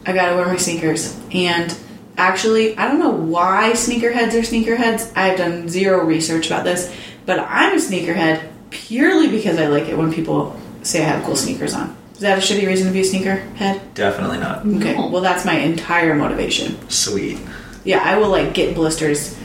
[0.05, 1.17] I gotta wear my sneakers.
[1.31, 1.77] And
[2.19, 5.11] actually, I don't know why sneakerheads are sneakerheads.
[5.15, 6.93] I've done zero research about this,
[7.25, 11.35] but I'm a sneakerhead purely because I like it when people say I have cool
[11.35, 11.95] sneakers on.
[12.13, 13.81] Is that a shitty reason to be a sneakerhead?
[13.93, 14.59] Definitely not.
[14.65, 15.07] Okay, No.
[15.07, 16.77] well, that's my entire motivation.
[16.89, 17.39] Sweet.
[17.85, 19.37] Yeah, I will like get blisters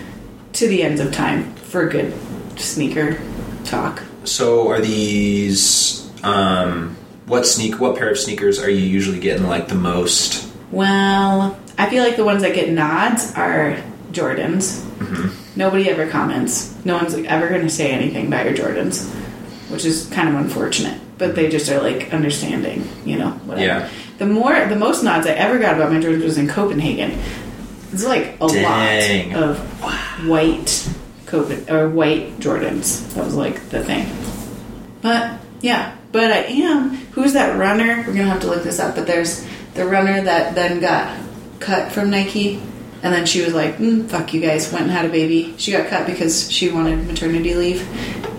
[0.55, 2.13] to the ends of time for a good
[2.59, 3.19] sneaker
[3.65, 4.03] talk.
[4.25, 6.97] So are these um
[7.27, 10.51] what sneak what pair of sneakers are you usually getting like the most?
[10.71, 14.81] Well, I feel like the ones that get nods are Jordans.
[14.99, 15.59] Mm-hmm.
[15.59, 16.75] Nobody ever comments.
[16.85, 19.09] No one's ever going to say anything about your Jordans,
[19.71, 21.01] which is kind of unfortunate.
[21.17, 23.31] But they just are like understanding, you know.
[23.31, 23.65] Whatever.
[23.65, 23.91] Yeah.
[24.19, 27.19] The more, the most nods I ever got about my Jordans was in Copenhagen.
[27.93, 29.33] It's like a Dang.
[29.33, 29.59] lot of
[30.27, 30.89] white
[31.27, 33.15] Copen or white Jordans.
[33.15, 34.07] That was like the thing.
[35.03, 36.91] But yeah, but I am.
[37.13, 38.05] Who's that runner?
[38.07, 38.95] We're gonna have to look this up.
[38.95, 41.19] But there's the runner that then got
[41.61, 42.57] cut from Nike,
[43.03, 45.55] and then she was like, mm, "Fuck you guys!" Went and had a baby.
[45.59, 47.87] She got cut because she wanted maternity leave,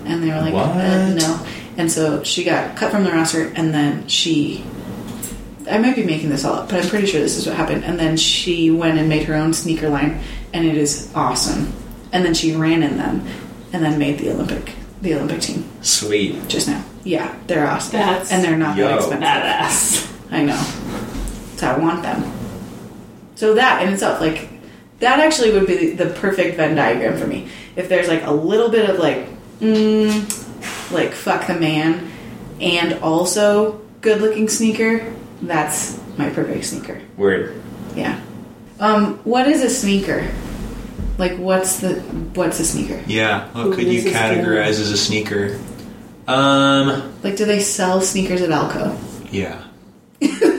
[0.06, 0.70] and they were like, What?
[0.70, 1.46] Uh, "No."
[1.78, 4.64] And so she got cut from the roster, and then she.
[5.70, 7.84] I might be making this all up, but I'm pretty sure this is what happened.
[7.84, 10.20] And then she went and made her own sneaker line,
[10.54, 11.72] and it is awesome.
[12.12, 13.26] And then she ran in them,
[13.72, 16.48] and then made the Olympic the Olympic team Sweet.
[16.48, 16.82] just now.
[17.04, 17.98] Yeah, they're awesome.
[18.00, 18.88] That's and they're not Yo.
[18.88, 19.22] that expensive.
[19.28, 20.32] Badass.
[20.32, 21.05] I know.
[21.56, 22.32] So I want them.
[23.34, 24.48] So that in itself, like
[25.00, 27.48] that actually would be the perfect Venn diagram for me.
[27.76, 29.26] If there's like a little bit of like,
[29.60, 32.10] mm, like fuck the man,
[32.60, 37.00] and also good looking sneaker, that's my perfect sneaker.
[37.16, 37.60] Word.
[37.94, 38.20] Yeah.
[38.78, 40.30] Um, what is a sneaker?
[41.18, 41.94] Like, what's the
[42.34, 43.02] what's a sneaker?
[43.06, 43.48] Yeah.
[43.52, 45.58] What Who could you categorize as a sneaker?
[46.28, 48.98] Um Like, do they sell sneakers at Alco?
[49.30, 49.62] yeah.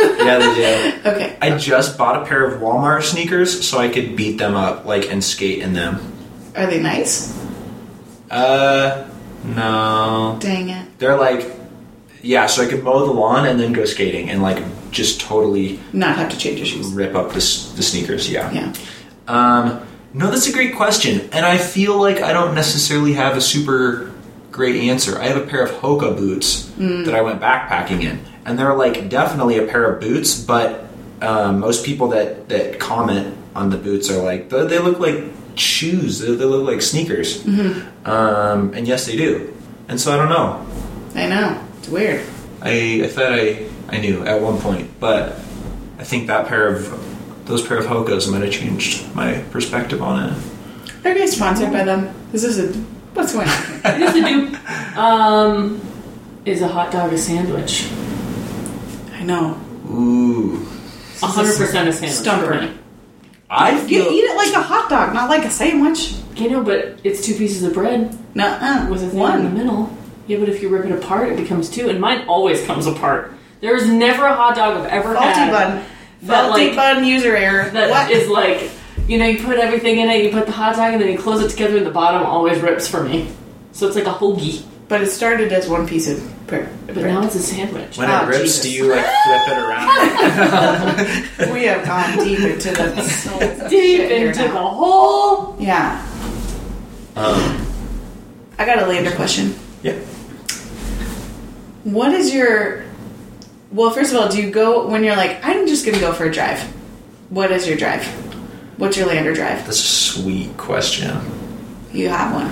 [0.00, 0.96] yeah, they do.
[1.10, 1.36] Okay.
[1.40, 5.10] I just bought a pair of Walmart sneakers so I could beat them up like
[5.10, 6.12] and skate in them.
[6.56, 7.36] Are they nice?
[8.30, 9.08] Uh
[9.44, 10.36] no.
[10.40, 10.98] Dang it.
[10.98, 11.56] They're like
[12.22, 15.80] yeah, so I could mow the lawn and then go skating and like just totally
[15.92, 16.92] Not have to change your shoes.
[16.92, 18.30] rip up the, the sneakers.
[18.30, 18.50] Yeah.
[18.52, 18.72] Yeah.
[19.26, 23.40] Um, no, that's a great question, and I feel like I don't necessarily have a
[23.40, 24.10] super
[24.50, 25.16] great answer.
[25.18, 29.08] I have a pair of Hoka boots that I went backpacking in, and they're like
[29.08, 30.86] definitely a pair of boots, but
[31.20, 35.24] um, most people that that comment on the boots are like they, they look like
[35.56, 36.20] shoes.
[36.20, 37.46] They, they look like sneakers,
[38.04, 39.56] um, and yes, they do.
[39.88, 40.66] And so I don't know.
[41.14, 41.64] I know.
[41.78, 42.24] It's weird.
[42.62, 45.32] I, I thought I, I knew at one point, but
[45.98, 50.30] I think that pair of those pair of Hokas might have changed my perspective on
[50.30, 50.38] it.
[51.04, 52.14] Are you guys sponsored by them?
[52.30, 52.78] This is this a
[53.14, 53.56] what's going on?
[53.66, 53.80] here?
[53.84, 54.56] It is a dupe.
[54.90, 55.80] Um,
[56.44, 57.88] is a hot dog a sandwich?
[59.20, 59.60] I know.
[59.90, 60.66] Ooh,
[61.22, 62.10] A hundred percent a sandwich.
[62.12, 62.46] Stumper.
[62.54, 62.72] for me.
[63.50, 66.14] I You feel eat it like a hot dog, not like a sandwich.
[66.36, 68.86] You know, but it's two pieces of bread Nuh-uh.
[68.90, 69.54] with a thing in the one.
[69.54, 69.96] middle.
[70.26, 73.32] Yeah, but if you rip it apart, it becomes two, and mine always comes apart.
[73.60, 75.84] There is never a hot dog I've ever Faulty had bun.
[76.22, 77.68] that Faulty like bun user error.
[77.70, 78.10] that what?
[78.10, 78.70] is like
[79.08, 81.18] you know you put everything in it, you put the hot dog, and then you
[81.18, 83.28] close it together, and the bottom always rips for me.
[83.72, 86.68] So it's like a hoagie, but it started as one piece of bread.
[86.88, 87.96] but now it's a sandwich.
[87.96, 88.62] When Oh, it rips, Jesus.
[88.62, 91.52] do you like flip it around?
[91.54, 94.52] we have gone deep into the Deep into now.
[94.52, 95.56] the hole.
[95.60, 96.06] Yeah.
[97.16, 97.66] um,
[98.58, 99.54] I got a lander question.
[99.82, 99.94] yeah.
[101.84, 102.84] What is your
[103.72, 106.24] well, first of all, do you go when you're like, I'm just gonna go for
[106.24, 106.60] a drive?
[107.30, 108.04] What is your drive?
[108.76, 109.58] What's your lander drive?
[109.64, 111.16] That's a sweet question.
[111.92, 112.50] You have one.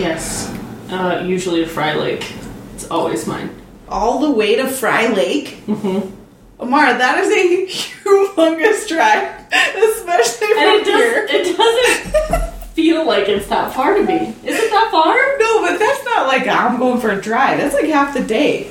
[0.00, 0.48] Yes,
[0.92, 2.32] uh, usually to Frye Lake.
[2.74, 3.50] It's always mine.
[3.88, 5.62] All the way to Frye Lake?
[5.66, 6.16] Mm-hmm.
[6.62, 7.66] Amara, that is a
[8.04, 9.46] humongous drive.
[9.52, 11.26] Especially from And it here.
[11.26, 11.48] does.
[11.48, 14.14] It doesn't feel like it's that far to me.
[14.44, 15.14] Is it that far?
[15.38, 17.58] No, but that's not like I'm going for a drive.
[17.58, 18.70] That's like half the day.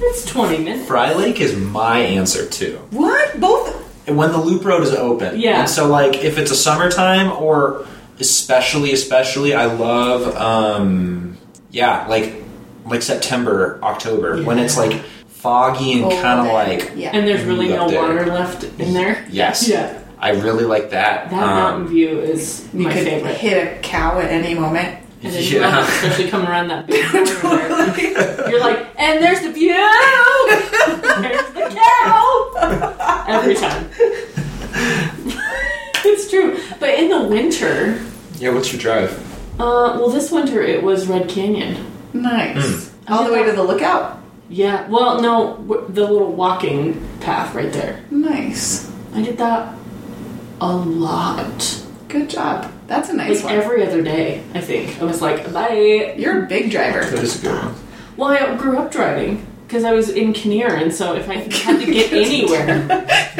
[0.00, 0.86] It's twenty minutes.
[0.88, 2.76] Frye Lake is my answer too.
[2.90, 3.40] What?
[3.40, 3.74] Both
[4.08, 5.38] When the loop road is open.
[5.40, 5.60] Yeah.
[5.60, 7.86] And so like if it's a summertime or
[8.20, 11.36] especially especially I love um
[11.70, 12.34] yeah, like
[12.86, 17.10] like September, October when it's like foggy and kind of like yeah.
[17.12, 18.00] And there's really no there.
[18.00, 19.26] water left in there.
[19.30, 19.66] yes.
[19.68, 20.00] Yeah.
[20.18, 21.30] I really like that.
[21.30, 23.36] That Um, mountain view is you my could favorite.
[23.36, 25.00] hit a cow at any moment.
[25.22, 25.82] And then Yeah.
[25.82, 27.04] it, especially coming around that big
[27.40, 28.50] corner.
[28.50, 29.72] You're like, and there's the view!
[31.22, 33.24] there's the cow!
[33.28, 33.88] Every time.
[36.12, 36.58] it's true.
[36.80, 38.00] But in the winter,
[38.38, 39.12] Yeah, what's your drive?
[39.60, 41.86] uh, well, this winter it was Red Canyon.
[42.12, 42.92] Nice.
[43.08, 44.20] All the way to the lookout.
[44.48, 45.56] Yeah, well, no,
[45.88, 48.04] the little walking path right there.
[48.10, 48.90] Nice.
[49.14, 49.74] I did that
[50.60, 51.82] a lot.
[52.08, 52.70] Good job.
[52.86, 53.62] That's a nice Like one.
[53.64, 55.00] every other day, I think.
[55.00, 56.14] I was like, bye.
[56.16, 57.04] You're a big driver.
[57.04, 57.74] That is a good one.
[58.16, 61.80] Well, I grew up driving because I was in Kinnear, and so if I had
[61.80, 62.86] to get anywhere,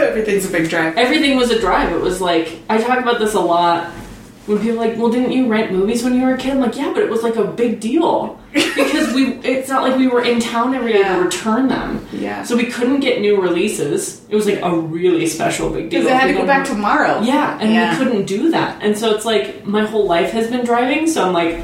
[0.04, 0.96] Everything's a big drive.
[0.96, 1.92] everything was a drive.
[1.92, 3.90] It was like I talk about this a lot
[4.46, 6.60] when people are like, "Well, didn't you rent movies when you were a kid?" I'm
[6.60, 9.32] like, "Yeah, but it was like a big deal because we.
[9.44, 11.16] It's not like we were in town every day Yeah.
[11.16, 12.42] to return them, Yeah.
[12.44, 14.20] so we couldn't get new releases.
[14.28, 16.00] It was like a really special big deal.
[16.02, 17.20] Because I had to go back tomorrow.
[17.22, 17.90] Yeah, and Yeah.
[17.98, 21.06] we couldn't do that, and so it's like my whole life has been driving.
[21.06, 21.60] So I'm like,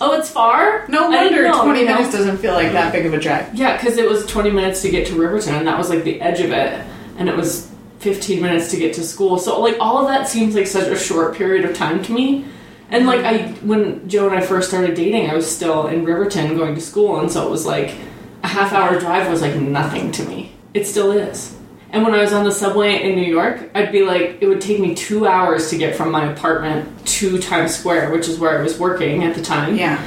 [0.00, 1.94] "Oh, it's far." No wonder know, 20 you know?
[1.96, 3.46] minutes doesn't feel like that big of a drive.
[3.54, 6.20] Yeah, because it was 20 minutes to get to Riverton, and that was like the
[6.22, 6.80] edge of it,
[7.20, 9.38] and it was 15 minutes to get to school.
[9.38, 12.46] So like all of that seems like such a short period of time to me.
[12.88, 16.56] And like I, when Joe and I first started dating, I was still in Riverton
[16.56, 17.94] going to school, and so it was like
[18.42, 20.52] a half hour drive was like nothing to me.
[20.74, 21.56] It still is.
[21.90, 24.60] And when I was on the subway in New York, I'd be like, it would
[24.60, 28.58] take me two hours to get from my apartment to Times Square, which is where
[28.58, 29.76] I was working at the time.
[29.76, 30.04] Yeah.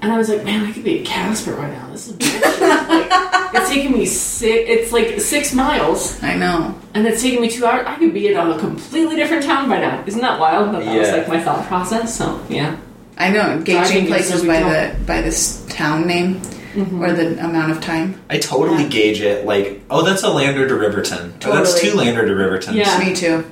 [0.00, 1.90] And I was like, man, I could be at Casper right now.
[1.90, 2.16] This is.
[2.68, 4.68] like, it's taking me six.
[4.68, 6.78] It's like six miles, I know.
[6.94, 7.86] and it's taking me two hours.
[7.86, 10.02] I could be in a completely different town by now.
[10.06, 10.72] Isn't that wild?
[10.72, 12.16] But that was like my thought process.
[12.16, 12.76] So yeah,
[13.18, 13.62] I know.
[13.62, 16.40] Gauging is places by the by this town name
[16.74, 17.02] mm-hmm.
[17.02, 18.20] or the amount of time.
[18.30, 18.88] I totally Yeah.
[18.88, 21.34] gauge it like, oh, that's a Lander to Riverton.
[21.46, 22.74] Or that's two Lander to Rivertons.
[22.74, 22.98] Yeah.
[22.98, 23.44] Me too.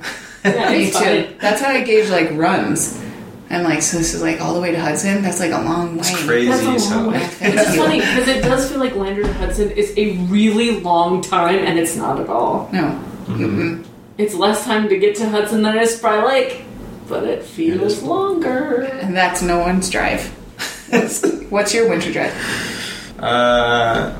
[0.43, 1.03] yeah, Me it's too.
[1.03, 1.37] fine.
[1.39, 3.01] That's how I gauge like runs.
[3.55, 5.21] I'm like, so this is like all the way to Hudson.
[5.21, 5.99] That's like a long way.
[5.99, 6.47] It's crazy.
[6.49, 7.19] That's a long so- way.
[7.19, 7.81] Thank Which is you.
[7.83, 11.77] funny because it does feel like Lander to Hudson is a really long time, and
[11.79, 12.69] it's not at all.
[12.73, 12.99] No.
[13.27, 13.85] Mm-mm.
[14.17, 16.63] It's less time to get to Hudson than it is Spry Lake,
[17.07, 18.03] but it feels is.
[18.03, 18.83] longer.
[18.83, 20.27] And that's no one's drive.
[20.89, 22.33] What's, what's your winter drive?
[23.19, 24.11] Uh,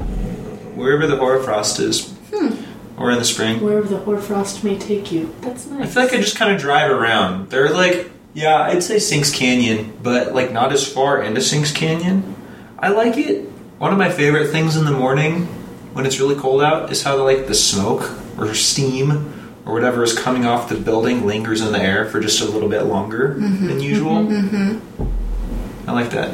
[0.75, 2.55] wherever the hoarfrost is, Hmm.
[2.97, 3.61] or in the spring.
[3.61, 5.33] Wherever the hoarfrost may take you.
[5.41, 5.83] That's nice.
[5.83, 7.49] I feel like I just kind of drive around.
[7.49, 12.35] They're like, yeah, I'd say Sinks Canyon, but like not as far into Sinks Canyon.
[12.79, 13.49] I like it.
[13.77, 15.45] One of my favorite things in the morning
[15.93, 19.31] when it's really cold out is how like the smoke or steam
[19.65, 22.67] or whatever is coming off the building lingers in the air for just a little
[22.69, 23.67] bit longer mm-hmm.
[23.67, 24.15] than usual.
[24.15, 24.55] Mm-hmm.
[25.03, 25.89] Mm-hmm.
[25.89, 26.31] I like that.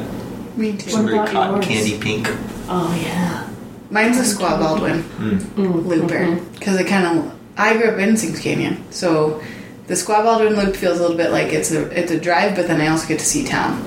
[0.56, 0.96] Me It's too.
[1.00, 1.66] a What very cotton yours?
[1.66, 2.28] candy pink.
[2.68, 3.48] Oh yeah.
[3.90, 5.86] Mine's a Squaw Baldwin Mm, mm.
[5.86, 7.34] looper because it kind of.
[7.56, 9.42] I grew up in Sinks Canyon, so
[9.90, 12.68] the Squaw Baldwin loop feels a little bit like it's a it's a drive, but
[12.68, 13.82] then I also get to see town.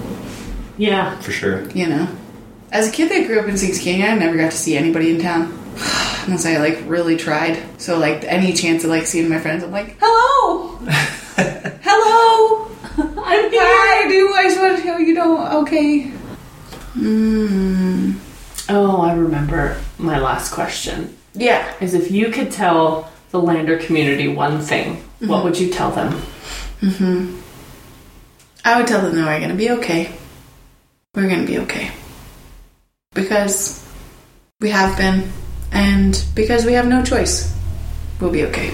[0.77, 1.17] Yeah.
[1.21, 1.69] For sure.
[1.69, 2.07] You know,
[2.73, 5.11] as a kid that grew up in Sinks Canyon, I never got to see anybody
[5.15, 5.43] in town
[6.25, 7.57] unless I like really tried.
[7.79, 10.75] So like any chance of like seeing my friends, I'm like, hello,
[11.81, 12.69] hello.
[13.25, 13.61] I'm here.
[13.63, 16.11] Hi, do I just want to tell you don't okay.
[16.97, 18.15] Mm,
[18.69, 21.15] Oh, I remember my last question.
[21.33, 21.73] yeah.
[21.79, 26.13] Is if you could tell the Lander community one thing, what would you tell them?
[26.81, 27.39] Mm-hmm.
[28.65, 30.11] I would tell them that we're gonna be okay.
[31.15, 31.91] We're gonna be okay.
[33.13, 33.85] Because
[34.59, 35.29] we have been
[35.71, 37.51] And because we have no choice,
[38.21, 38.69] we'll be okay.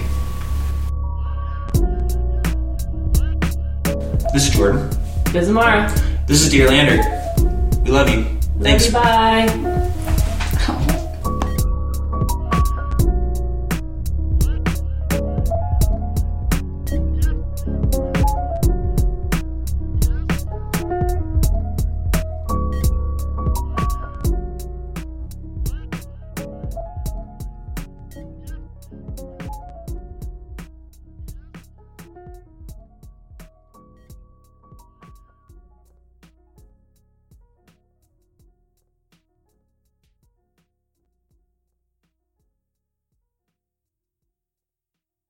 [4.34, 4.90] This is Jordan.
[5.32, 5.90] This is Mara.
[6.26, 7.00] This is Dear Lander.
[7.82, 8.24] We love you.
[8.60, 8.92] Thanks.
[8.92, 9.86] Love you, bye.